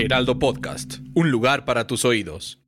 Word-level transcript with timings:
Heraldo 0.00 0.38
Podcast, 0.38 0.94
un 1.12 1.30
lugar 1.30 1.66
para 1.66 1.86
tus 1.86 2.06
oídos. 2.06 2.58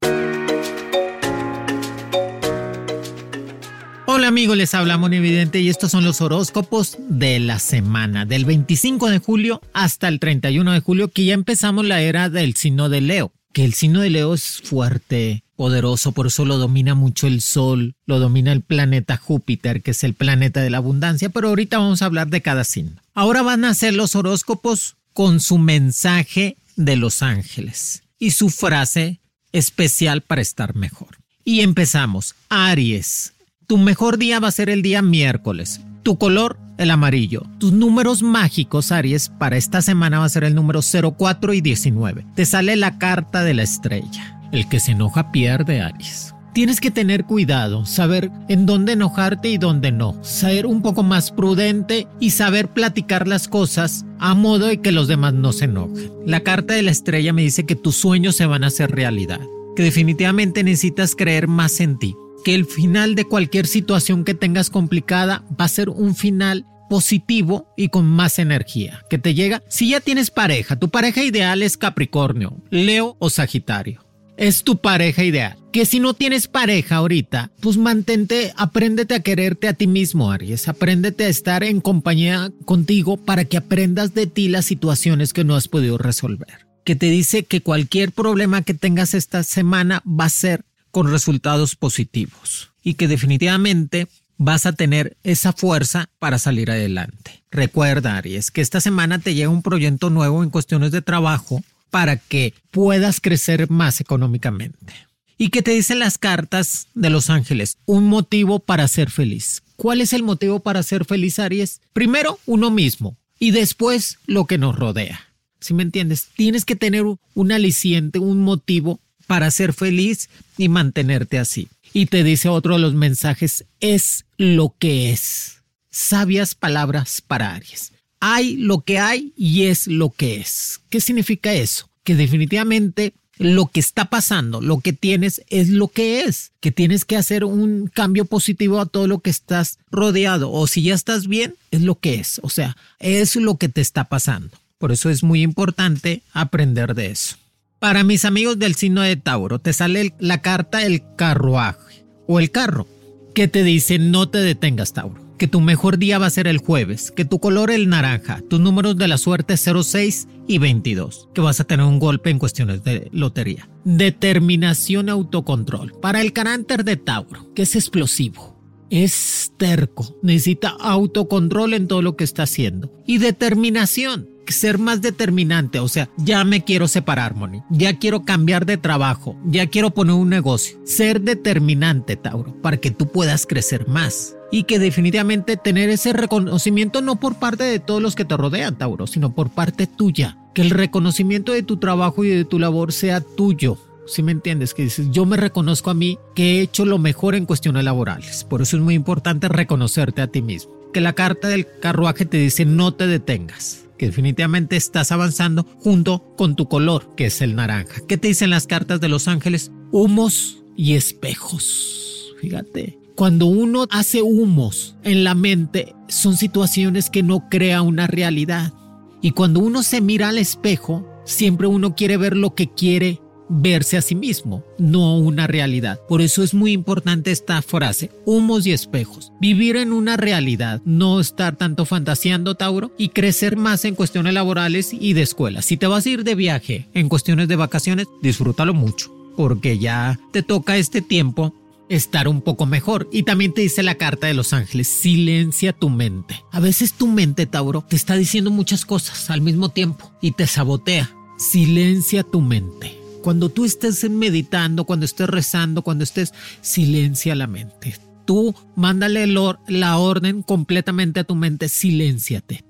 Hola 4.07 4.29
amigos, 4.29 4.57
les 4.59 4.75
habla 4.75 5.01
Evidente 5.11 5.59
y 5.61 5.71
estos 5.71 5.93
son 5.93 6.05
los 6.05 6.21
horóscopos 6.21 6.99
de 7.09 7.41
la 7.41 7.59
semana, 7.59 8.27
del 8.27 8.45
25 8.45 9.09
de 9.09 9.19
julio 9.19 9.63
hasta 9.73 10.09
el 10.09 10.21
31 10.21 10.73
de 10.73 10.81
julio, 10.81 11.09
que 11.09 11.25
ya 11.25 11.33
empezamos 11.33 11.87
la 11.87 12.03
era 12.03 12.29
del 12.29 12.55
signo 12.55 12.91
de 12.91 13.01
Leo. 13.01 13.33
Que 13.55 13.65
el 13.65 13.73
signo 13.73 14.01
de 14.01 14.11
Leo 14.11 14.35
es 14.35 14.61
fuerte, 14.63 15.43
poderoso, 15.57 16.13
por 16.13 16.27
eso 16.27 16.45
lo 16.45 16.59
domina 16.59 16.95
mucho 16.95 17.27
el 17.27 17.41
Sol, 17.41 17.95
lo 18.05 18.19
domina 18.19 18.53
el 18.53 18.61
planeta 18.61 19.17
Júpiter, 19.17 19.81
que 19.81 19.93
es 19.93 20.05
el 20.05 20.13
planeta 20.13 20.61
de 20.61 20.69
la 20.69 20.79
abundancia, 20.79 21.31
pero 21.31 21.49
ahorita 21.49 21.79
vamos 21.79 22.03
a 22.03 22.07
hablar 22.07 22.29
de 22.29 22.43
cada 22.43 22.65
signo. 22.65 23.01
Ahora 23.15 23.41
van 23.41 23.65
a 23.65 23.73
ser 23.73 23.95
los 23.95 24.17
horóscopos 24.17 24.97
con 25.13 25.41
su 25.41 25.59
mensaje 25.59 26.57
de 26.77 26.97
los 26.97 27.23
ángeles 27.23 28.03
y 28.19 28.33
su 28.33 28.51
frase 28.51 29.21
especial 29.53 30.23
para 30.23 30.43
estar 30.43 30.75
mejor. 30.75 31.19
Y 31.45 31.61
empezamos. 31.61 32.35
Aries. 32.49 33.35
Tu 33.67 33.79
mejor 33.79 34.19
día 34.19 34.41
va 34.41 34.49
a 34.49 34.53
ser 34.53 34.71
el 34.71 34.83
día 34.83 35.03
miércoles. 35.03 35.81
Tu 36.03 36.19
color, 36.19 36.59
el 36.79 36.91
amarillo. 36.91 37.43
Tus 37.59 37.73
números 37.73 38.23
mágicos, 38.23 38.93
Aries, 38.93 39.29
para 39.29 39.57
esta 39.57 39.83
semana 39.83 40.19
va 40.19 40.25
a 40.25 40.29
ser 40.29 40.45
el 40.45 40.55
número 40.55 40.81
04 40.83 41.55
y 41.55 41.61
19. 41.61 42.27
Te 42.35 42.45
sale 42.45 42.77
la 42.77 42.99
carta 42.99 43.45
de 43.45 43.55
la 43.55 43.63
estrella. 43.63 44.41
El 44.53 44.69
que 44.69 44.81
se 44.81 44.93
enoja 44.93 45.33
pierde, 45.33 45.81
Aries. 45.81 46.32
Tienes 46.53 46.81
que 46.81 46.91
tener 46.91 47.25
cuidado, 47.25 47.87
saber 47.87 48.31
en 48.49 48.67
dónde 48.67 48.93
enojarte 48.93 49.49
y 49.49 49.57
dónde 49.57 49.91
no, 49.91 50.23
ser 50.23 50.67
un 50.67 50.83
poco 50.83 51.03
más 51.03 51.31
prudente 51.31 52.07
y 52.21 52.31
saber 52.31 52.69
platicar 52.69 53.27
las 53.27 53.49
cosas 53.49 54.05
a 54.19 54.35
modo 54.35 54.67
de 54.67 54.81
que 54.81 54.93
los 54.93 55.09
demás 55.09 55.33
no 55.33 55.53
se 55.53 55.65
enojen. 55.65 56.13
La 56.27 56.41
carta 56.41 56.75
de 56.75 56.83
la 56.83 56.91
estrella 56.91 57.33
me 57.33 57.43
dice 57.43 57.65
que 57.65 57.75
tus 57.75 57.97
sueños 57.97 58.37
se 58.37 58.45
van 58.45 58.65
a 58.65 58.67
hacer 58.67 58.91
realidad, 58.91 59.41
que 59.77 59.83
definitivamente 59.83 60.63
necesitas 60.63 61.15
creer 61.15 61.49
más 61.49 61.81
en 61.81 61.99
ti, 61.99 62.15
que 62.45 62.55
el 62.55 62.67
final 62.67 63.15
de 63.15 63.25
cualquier 63.25 63.67
situación 63.67 64.25
que 64.25 64.35
tengas 64.35 64.69
complicada 64.69 65.45
va 65.59 65.65
a 65.65 65.69
ser 65.69 65.89
un 65.89 66.15
final 66.15 66.67
positivo 66.91 67.73
y 67.79 67.89
con 67.89 68.05
más 68.05 68.39
energía, 68.39 69.03
que 69.09 69.17
te 69.17 69.33
llega 69.33 69.63
si 69.69 69.89
ya 69.91 70.01
tienes 70.01 70.31
pareja, 70.31 70.79
tu 70.79 70.91
pareja 70.91 71.23
ideal 71.23 71.63
es 71.63 71.79
Capricornio, 71.79 72.59
Leo 72.69 73.17
o 73.19 73.31
Sagitario 73.31 74.05
es 74.37 74.65
tu 74.65 74.77
pareja 74.77 75.25
ideal. 75.25 75.62
Que 75.73 75.87
si 75.87 76.01
no 76.01 76.13
tienes 76.13 76.49
pareja 76.49 76.97
ahorita, 76.97 77.51
pues 77.61 77.79
mantente, 77.79 78.53
apréndete 78.57 79.15
a 79.15 79.21
quererte 79.21 79.69
a 79.69 79.73
ti 79.73 79.87
mismo, 79.87 80.31
Aries. 80.31 80.69
Apréndete 80.69 81.25
a 81.25 81.29
estar 81.29 81.65
en 81.65 81.81
compañía 81.81 82.53
contigo 82.67 83.17
para 83.17 83.47
que 83.47 83.57
aprendas 83.57 84.13
de 84.13 84.27
ti 84.27 84.49
las 84.49 84.67
situaciones 84.67 85.33
que 85.33 85.45
no 85.45 85.57
has 85.57 85.69
podido 85.69 85.97
resolver. 85.97 86.67
Que 86.85 86.95
te 86.95 87.07
dice 87.07 87.45
que 87.45 87.63
cualquier 87.63 88.13
problema 88.13 88.61
que 88.61 88.75
tengas 88.75 89.15
esta 89.15 89.43
semana 89.45 90.03
va 90.07 90.27
a 90.27 90.29
ser 90.29 90.63
con 90.91 91.11
resultados 91.11 91.75
positivos 91.75 92.71
y 92.83 92.95
que 92.95 93.09
definitivamente 93.09 94.09
vas 94.37 94.67
a 94.67 94.75
tener 94.75 95.17
esa 95.23 95.55
fuerza 95.55 96.11
para 96.19 96.39
salir 96.39 96.71
adelante. 96.71 97.45
Recuerda, 97.51 98.19
Aries, 98.19 98.51
que 98.51 98.61
esta 98.61 98.83
semana 98.83 99.21
te 99.21 99.35
llega 99.35 99.49
un 99.49 99.63
proyecto 99.63 100.11
nuevo 100.11 100.43
en 100.43 100.51
cuestiones 100.51 100.91
de 100.91 101.01
trabajo 101.01 101.65
para 101.91 102.19
que 102.19 102.53
puedas 102.71 103.23
crecer 103.23 103.71
más 103.71 104.03
económicamente. 104.03 105.12
¿Y 105.43 105.49
qué 105.49 105.61
te 105.61 105.73
dicen 105.73 105.99
las 105.99 106.19
cartas 106.19 106.87
de 106.95 107.11
los 107.11 107.29
ángeles? 107.29 107.77
Un 107.85 108.07
motivo 108.07 108.61
para 108.61 108.87
ser 108.87 109.11
feliz. 109.11 109.65
¿Cuál 109.75 110.01
es 110.01 110.13
el 110.13 110.23
motivo 110.23 110.61
para 110.61 110.85
ser 110.85 111.05
feliz, 111.05 111.41
Aries? 111.41 111.81
Primero, 111.93 112.39
uno 112.47 112.71
mismo 112.71 113.17
y 113.41 113.51
después 113.51 114.21
lo 114.27 114.47
que 114.47 114.57
nos 114.57 114.77
rodea. 114.77 115.35
¿Sí 115.59 115.75
me 115.75 115.83
entiendes? 115.83 116.29
Tienes 116.37 116.65
que 116.65 116.77
tener 116.77 117.03
un 117.35 117.51
aliciente, 117.51 118.21
un 118.21 118.41
motivo 118.41 119.01
para 119.27 119.51
ser 119.51 119.73
feliz 119.73 120.31
y 120.59 120.69
mantenerte 120.69 121.41
así. 121.41 121.67
Y 121.93 122.07
te 122.07 122.23
dice 122.23 122.49
otro 122.49 122.75
de 122.75 122.81
los 122.81 122.95
mensajes, 122.95 123.65
es 123.81 124.25
lo 124.37 124.77
que 124.79 125.11
es. 125.11 125.57
Sabias 125.91 126.55
palabras 126.55 127.21
para 127.21 127.53
Aries 127.53 127.91
hay 128.25 128.55
lo 128.55 128.83
que 128.83 129.01
hay 129.01 129.33
y 129.37 129.65
es 129.65 129.89
lo 129.89 130.11
que 130.11 130.37
es. 130.37 130.81
¿Qué 130.91 131.01
significa 131.01 131.53
eso? 131.55 131.91
Que 132.05 132.15
definitivamente 132.15 133.15
lo 133.43 133.67
que 133.67 133.81
está 133.81 134.07
pasando, 134.07 134.61
lo 134.61 134.81
que 134.81 134.93
tienes 134.93 135.43
es 135.49 135.69
lo 135.69 135.89
que 135.89 136.23
es, 136.23 136.53
que 136.61 136.71
tienes 136.71 137.05
que 137.05 137.17
hacer 137.17 137.45
un 137.45 137.91
cambio 137.93 138.25
positivo 138.25 138.81
a 138.81 138.87
todo 138.87 139.07
lo 139.07 139.21
que 139.21 139.31
estás 139.31 139.79
rodeado 139.91 140.51
o 140.51 140.67
si 140.67 140.83
ya 140.83 140.95
estás 140.95 141.27
bien, 141.27 141.55
es 141.71 141.83
lo 141.83 141.97
que 141.97 142.15
es, 142.15 142.41
o 142.43 142.49
sea, 142.49 142.77
es 142.99 143.37
lo 143.37 143.57
que 143.57 143.69
te 143.69 143.81
está 143.81 144.05
pasando. 144.05 144.57
Por 144.79 144.93
eso 144.93 145.11
es 145.11 145.23
muy 145.23 145.43
importante 145.43 146.23
aprender 146.33 146.95
de 146.95 147.07
eso. 147.07 147.37
Para 147.79 148.05
mis 148.05 148.25
amigos 148.25 148.59
del 148.59 148.75
signo 148.75 149.03
de 149.03 149.17
Tauro, 149.17 149.59
te 149.59 149.73
sale 149.73 150.15
la 150.19 150.41
carta 150.41 150.85
el 150.85 151.03
carruaje 151.17 152.05
o 152.27 152.41
el 152.41 152.51
carro 152.51 152.87
que 153.35 153.49
te 153.49 153.63
dice 153.63 153.99
no 153.99 154.29
te 154.29 154.39
detengas, 154.39 154.93
Tauro 154.93 155.22
que 155.43 155.49
tu 155.49 155.61
mejor 155.61 155.99
día 155.99 156.21
va 156.21 156.27
a 156.27 156.31
ser 156.31 156.47
el 156.47 156.59
jueves, 156.59 157.11
que 157.11 157.25
tu 157.25 157.41
color 157.41 157.73
el 157.73 157.89
naranja, 157.89 158.41
tus 158.49 158.61
números 158.61 158.97
de 158.97 159.09
la 159.09 159.19
suerte 159.19 159.57
06 159.57 160.29
y 160.47 160.59
22, 160.59 161.31
que 161.35 161.41
vas 161.41 161.59
a 161.59 161.65
tener 161.65 161.85
un 161.85 161.99
golpe 161.99 162.31
en 162.31 162.39
cuestiones 162.39 162.85
de 162.85 163.09
lotería. 163.11 163.69
Determinación 163.83 165.09
autocontrol. 165.09 165.95
Para 166.01 166.21
el 166.21 166.33
carácter 166.33 166.85
de 166.85 166.97
Tauro, 166.97 167.53
que 167.55 167.63
es 167.63 167.75
explosivo, 167.75 168.57
es 168.89 169.51
terco, 169.57 170.17
necesita 170.23 170.77
autocontrol 170.79 171.75
en 171.75 171.89
todo 171.89 172.03
lo 172.03 172.15
que 172.15 172.23
está 172.23 172.45
haciendo. 172.45 172.93
Y 173.05 173.19
determinación, 173.19 174.29
ser 174.47 174.79
más 174.79 175.03
determinante, 175.03 175.81
o 175.81 175.89
sea, 175.89 176.09
ya 176.19 176.45
me 176.45 176.63
quiero 176.63 176.87
separar, 176.87 177.35
Moni, 177.35 177.65
ya 177.69 177.99
quiero 177.99 178.25
cambiar 178.25 178.65
de 178.65 178.77
trabajo, 178.77 179.37
ya 179.45 179.67
quiero 179.67 179.91
poner 179.91 180.15
un 180.15 180.29
negocio. 180.29 180.79
Ser 180.85 181.21
determinante, 181.21 182.15
Tauro, 182.15 182.63
para 182.63 182.77
que 182.77 182.93
tú 182.93 183.11
puedas 183.11 183.45
crecer 183.45 183.89
más 183.89 184.37
y 184.53 184.65
que 184.65 184.79
definitivamente 184.79 185.57
tener 185.57 185.89
ese 185.89 186.13
reconocimiento 186.13 187.01
no 187.01 187.17
por 187.17 187.37
parte 187.37 187.65
de 187.65 187.81
todos 187.81 188.03
los 188.03 188.15
que 188.15 188.27
te 188.27 188.37
rodean, 188.37 188.77
Tauro, 188.77 189.09
sino 189.09 189.35
por 189.35 189.51
parte 189.51 189.89
tuya. 189.89 190.37
Que 190.55 190.61
el 190.61 190.71
reconocimiento 190.71 191.53
de 191.53 191.63
tu 191.63 191.79
trabajo 191.79 192.23
y 192.23 192.29
de 192.29 192.45
tu 192.45 192.59
labor 192.59 192.93
sea 192.93 193.23
tuyo. 193.23 193.79
Si 194.07 194.23
me 194.23 194.31
entiendes, 194.31 194.75
que 194.75 194.83
dices, 194.83 195.11
yo 195.11 195.25
me 195.25 195.39
reconozco 195.39 195.89
a 195.91 195.95
mí 195.95 196.19
que 196.35 196.59
he 196.59 196.61
hecho 196.61 196.85
lo 196.85 196.99
mejor 196.99 197.35
en 197.35 197.47
cuestiones 197.47 197.83
laborales. 197.83 198.45
Por 198.45 198.61
eso 198.61 198.77
es 198.77 198.83
muy 198.83 198.95
importante 198.95 199.49
reconocerte 199.49 200.21
a 200.21 200.27
ti 200.27 200.43
mismo. 200.43 200.71
Que 200.93 201.01
la 201.01 201.15
carta 201.15 201.49
del 201.49 201.67
carruaje 201.81 202.27
te 202.27 202.37
dice 202.37 202.67
no 202.67 202.93
te 202.93 203.07
detengas 203.07 203.87
que 203.97 204.07
definitivamente 204.07 204.77
estás 204.77 205.13
avanzando 205.13 205.65
junto 205.79 206.35
con 206.37 206.57
tu 206.57 206.69
color, 206.69 207.15
que 207.17 207.27
es 207.27 207.41
el 207.41 207.55
naranja. 207.55 208.03
¿Qué 208.09 208.19
te 208.19 208.29
dicen 208.29 208.51
las 208.51 208.67
cartas 208.67 209.01
de 209.01 209.09
los 209.09 209.29
ángeles? 209.29 209.71
Humos 209.93 210.65
y 210.77 210.95
espejos. 210.95 212.35
Fíjate, 212.41 212.99
cuando 213.15 213.47
uno 213.47 213.87
hace 213.91 214.23
humos 214.23 214.97
en 215.03 215.25
la 215.25 215.35
mente, 215.35 215.95
son 216.09 216.37
situaciones 216.37 217.11
que 217.11 217.23
no 217.23 217.49
crea 217.49 217.83
una 217.83 218.07
realidad. 218.07 218.73
Y 219.21 219.33
cuando 219.33 219.61
uno 219.61 219.83
se 219.83 220.01
mira 220.01 220.29
al 220.29 220.39
espejo, 220.39 221.07
siempre 221.25 221.67
uno 221.67 221.95
quiere 221.95 222.17
ver 222.17 222.37
lo 222.37 222.55
que 222.55 222.69
quiere 222.69 223.21
verse 223.49 223.97
a 223.97 224.03
sí 224.03 224.15
mismo, 224.15 224.65
no 224.79 225.19
una 225.19 225.47
realidad. 225.47 226.01
Por 226.09 226.23
eso 226.23 226.43
es 226.43 226.55
muy 226.55 226.73
importante 226.73 227.31
esta 227.31 227.61
frase, 227.61 228.11
humos 228.25 228.67
y 228.67 228.73
espejos. 228.73 229.33
Vivir 229.41 229.77
en 229.77 229.93
una 229.93 230.17
realidad, 230.17 230.81
no 230.85 231.21
estar 231.21 231.57
tanto 231.57 231.85
fantaseando, 231.85 232.55
Tauro, 232.55 232.93
y 232.97 233.11
crecer 233.11 233.57
más 233.57 233.85
en 233.85 233.95
cuestiones 233.95 234.33
laborales 234.33 234.93
y 234.93 235.13
de 235.13 235.23
escuela. 235.23 235.61
Si 235.63 235.77
te 235.77 235.87
vas 235.87 236.07
a 236.07 236.09
ir 236.09 236.25
de 236.25 236.35
viaje 236.35 236.89
en 236.95 237.09
cuestiones 237.09 237.49
de 237.49 237.57
vacaciones, 237.57 238.07
disfrútalo 238.23 238.73
mucho, 238.75 239.15
porque 239.37 239.79
ya 239.79 240.19
te 240.33 240.43
toca 240.43 240.79
este 240.79 241.03
tiempo 241.03 241.55
estar 241.95 242.29
un 242.29 242.41
poco 242.41 242.67
mejor. 242.67 243.09
Y 243.13 243.23
también 243.23 243.53
te 243.53 243.63
dice 243.63 243.83
la 243.83 243.97
carta 243.97 244.27
de 244.27 244.35
los 244.35 244.53
ángeles, 244.53 244.89
silencia 244.89 245.73
tu 245.73 245.91
mente. 245.91 246.43
A 246.51 246.61
veces 246.61 246.95
tu 246.95 247.07
mente, 247.07 247.47
Tauro, 247.47 247.85
te 247.89 247.97
está 247.97 248.17
diciendo 248.17 248.51
muchas 248.51 248.85
cosas 248.85 249.31
al 249.31 249.41
mismo 249.41 249.69
tiempo 249.69 250.13
y 250.21 250.33
te 250.33 250.47
sabotea. 250.47 251.11
Silencia 251.39 252.23
tu 252.23 252.41
mente. 252.41 252.99
Cuando 253.23 253.49
tú 253.49 253.65
estés 253.65 254.09
meditando, 254.11 254.85
cuando 254.85 255.07
estés 255.07 255.29
rezando, 255.29 255.83
cuando 255.83 256.05
estés, 256.05 256.33
silencia 256.61 257.35
la 257.35 257.47
mente. 257.47 257.97
Tú 258.25 258.55
mándale 258.77 259.27
la 259.27 259.99
orden 259.99 260.43
completamente 260.43 261.21
a 261.21 261.25
tu 261.25 261.35
mente, 261.35 261.69
silénciate. 261.69 262.65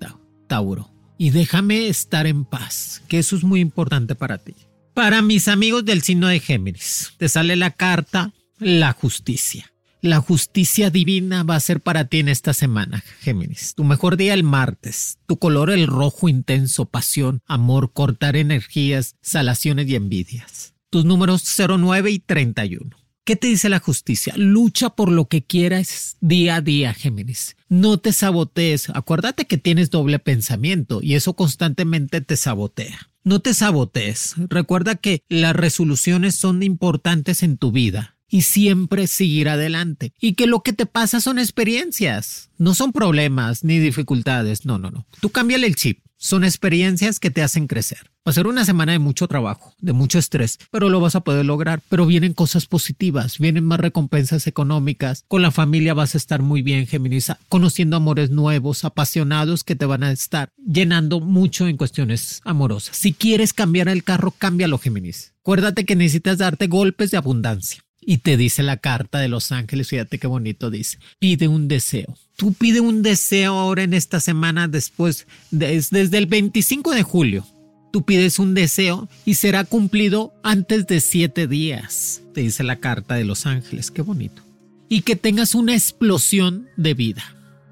Tauro. 0.47 0.91
Y 1.17 1.29
déjame 1.29 1.87
estar 1.87 2.27
en 2.27 2.43
paz, 2.43 3.01
que 3.07 3.19
eso 3.19 3.35
es 3.35 3.43
muy 3.43 3.61
importante 3.61 4.15
para 4.15 4.39
ti. 4.39 4.55
Para 4.93 5.21
mis 5.21 5.47
amigos 5.47 5.85
del 5.85 6.01
signo 6.01 6.27
de 6.27 6.39
Géminis, 6.39 7.13
te 7.17 7.29
sale 7.29 7.55
la 7.55 7.71
carta 7.71 8.33
la 8.63 8.93
justicia. 8.93 9.73
La 10.01 10.19
justicia 10.19 10.89
divina 10.89 11.43
va 11.43 11.55
a 11.55 11.61
ser 11.61 11.79
para 11.79 12.05
ti 12.05 12.19
en 12.19 12.27
esta 12.27 12.53
semana, 12.53 13.03
Géminis. 13.21 13.73
Tu 13.73 13.85
mejor 13.85 14.17
día 14.17 14.33
el 14.33 14.43
martes. 14.43 15.17
Tu 15.27 15.39
color 15.39 15.69
el 15.69 15.87
rojo 15.87 16.27
intenso, 16.27 16.85
pasión, 16.85 17.39
amor, 17.45 17.93
cortar 17.93 18.35
energías, 18.35 19.15
salaciones 19.21 19.87
y 19.87 19.95
envidias. 19.95 20.73
Tus 20.89 21.05
números 21.05 21.43
09 21.57 22.11
y 22.11 22.19
31. 22.19 22.97
¿Qué 23.23 23.37
te 23.37 23.47
dice 23.47 23.69
la 23.69 23.79
justicia? 23.79 24.33
Lucha 24.35 24.89
por 24.89 25.09
lo 25.09 25.29
que 25.29 25.45
quieras 25.45 26.17
día 26.19 26.57
a 26.57 26.61
día, 26.61 26.93
Géminis. 26.93 27.55
No 27.69 27.97
te 27.97 28.11
sabotees. 28.11 28.89
Acuérdate 28.89 29.45
que 29.45 29.57
tienes 29.57 29.89
doble 29.89 30.19
pensamiento 30.19 30.99
y 31.01 31.15
eso 31.15 31.33
constantemente 31.33 32.19
te 32.19 32.35
sabotea. 32.35 33.09
No 33.23 33.39
te 33.39 33.53
sabotees. 33.53 34.35
Recuerda 34.49 34.95
que 34.95 35.21
las 35.29 35.55
resoluciones 35.55 36.35
son 36.35 36.61
importantes 36.61 37.41
en 37.41 37.55
tu 37.55 37.71
vida 37.71 38.12
y 38.33 38.41
siempre 38.41 39.05
seguir 39.05 39.47
adelante. 39.47 40.11
Y 40.19 40.33
que 40.33 40.47
lo 40.47 40.61
que 40.61 40.73
te 40.73 40.87
pasa 40.87 41.21
son 41.21 41.37
experiencias, 41.37 42.49
no 42.57 42.73
son 42.73 42.91
problemas 42.91 43.63
ni 43.63 43.77
dificultades. 43.77 44.65
No, 44.65 44.79
no, 44.79 44.89
no. 44.89 45.05
Tú 45.21 45.29
cámbiale 45.29 45.67
el 45.67 45.75
chip. 45.75 45.99
Son 46.17 46.43
experiencias 46.43 47.19
que 47.19 47.29
te 47.29 47.43
hacen 47.43 47.67
crecer. 47.67 48.09
Va 48.27 48.31
a 48.31 48.33
ser 48.33 48.47
una 48.47 48.65
semana 48.65 48.93
de 48.93 48.97
mucho 48.97 49.27
trabajo, 49.27 49.75
de 49.79 49.93
mucho 49.93 50.17
estrés, 50.17 50.57
pero 50.71 50.89
lo 50.89 50.99
vas 50.99 51.13
a 51.13 51.19
poder 51.19 51.45
lograr. 51.45 51.83
Pero 51.89 52.07
vienen 52.07 52.33
cosas 52.33 52.65
positivas, 52.65 53.37
vienen 53.37 53.65
más 53.65 53.79
recompensas 53.79 54.47
económicas. 54.47 55.25
Con 55.27 55.43
la 55.43 55.51
familia 55.51 55.93
vas 55.93 56.15
a 56.15 56.17
estar 56.17 56.41
muy 56.41 56.63
bien, 56.63 56.87
Géminis, 56.87 57.31
conociendo 57.49 57.97
amores 57.97 58.31
nuevos, 58.31 58.83
apasionados 58.83 59.63
que 59.63 59.75
te 59.75 59.85
van 59.85 60.01
a 60.01 60.11
estar 60.11 60.49
llenando 60.57 61.19
mucho 61.19 61.67
en 61.67 61.77
cuestiones 61.77 62.41
amorosas. 62.45 62.95
Si 62.95 63.13
quieres 63.13 63.53
cambiar 63.53 63.89
el 63.89 64.03
carro, 64.03 64.31
cámbialo, 64.31 64.79
Géminis. 64.79 65.33
Acuérdate 65.41 65.85
que 65.85 65.95
necesitas 65.95 66.39
darte 66.39 66.65
golpes 66.65 67.11
de 67.11 67.17
abundancia. 67.17 67.83
Y 68.05 68.19
te 68.19 68.37
dice 68.37 68.63
la 68.63 68.77
carta 68.77 69.19
de 69.19 69.27
los 69.27 69.51
ángeles, 69.51 69.89
fíjate 69.89 70.19
qué 70.19 70.27
bonito 70.27 70.69
dice, 70.69 70.99
pide 71.19 71.47
un 71.47 71.67
deseo. 71.67 72.17
Tú 72.35 72.53
pide 72.53 72.79
un 72.79 73.03
deseo 73.03 73.53
ahora 73.53 73.83
en 73.83 73.93
esta 73.93 74.19
semana 74.19 74.67
después, 74.67 75.27
desde 75.51 76.17
el 76.17 76.25
25 76.25 76.91
de 76.91 77.03
julio. 77.03 77.45
Tú 77.91 78.03
pides 78.03 78.39
un 78.39 78.55
deseo 78.55 79.07
y 79.23 79.35
será 79.35 79.63
cumplido 79.65 80.33
antes 80.43 80.87
de 80.87 80.99
siete 80.99 81.47
días, 81.47 82.23
te 82.33 82.41
dice 82.41 82.63
la 82.63 82.77
carta 82.77 83.13
de 83.15 83.23
los 83.23 83.45
ángeles, 83.45 83.91
qué 83.91 84.01
bonito. 84.01 84.41
Y 84.89 85.01
que 85.01 85.15
tengas 85.15 85.53
una 85.53 85.75
explosión 85.75 86.67
de 86.75 86.95
vida. 86.95 87.23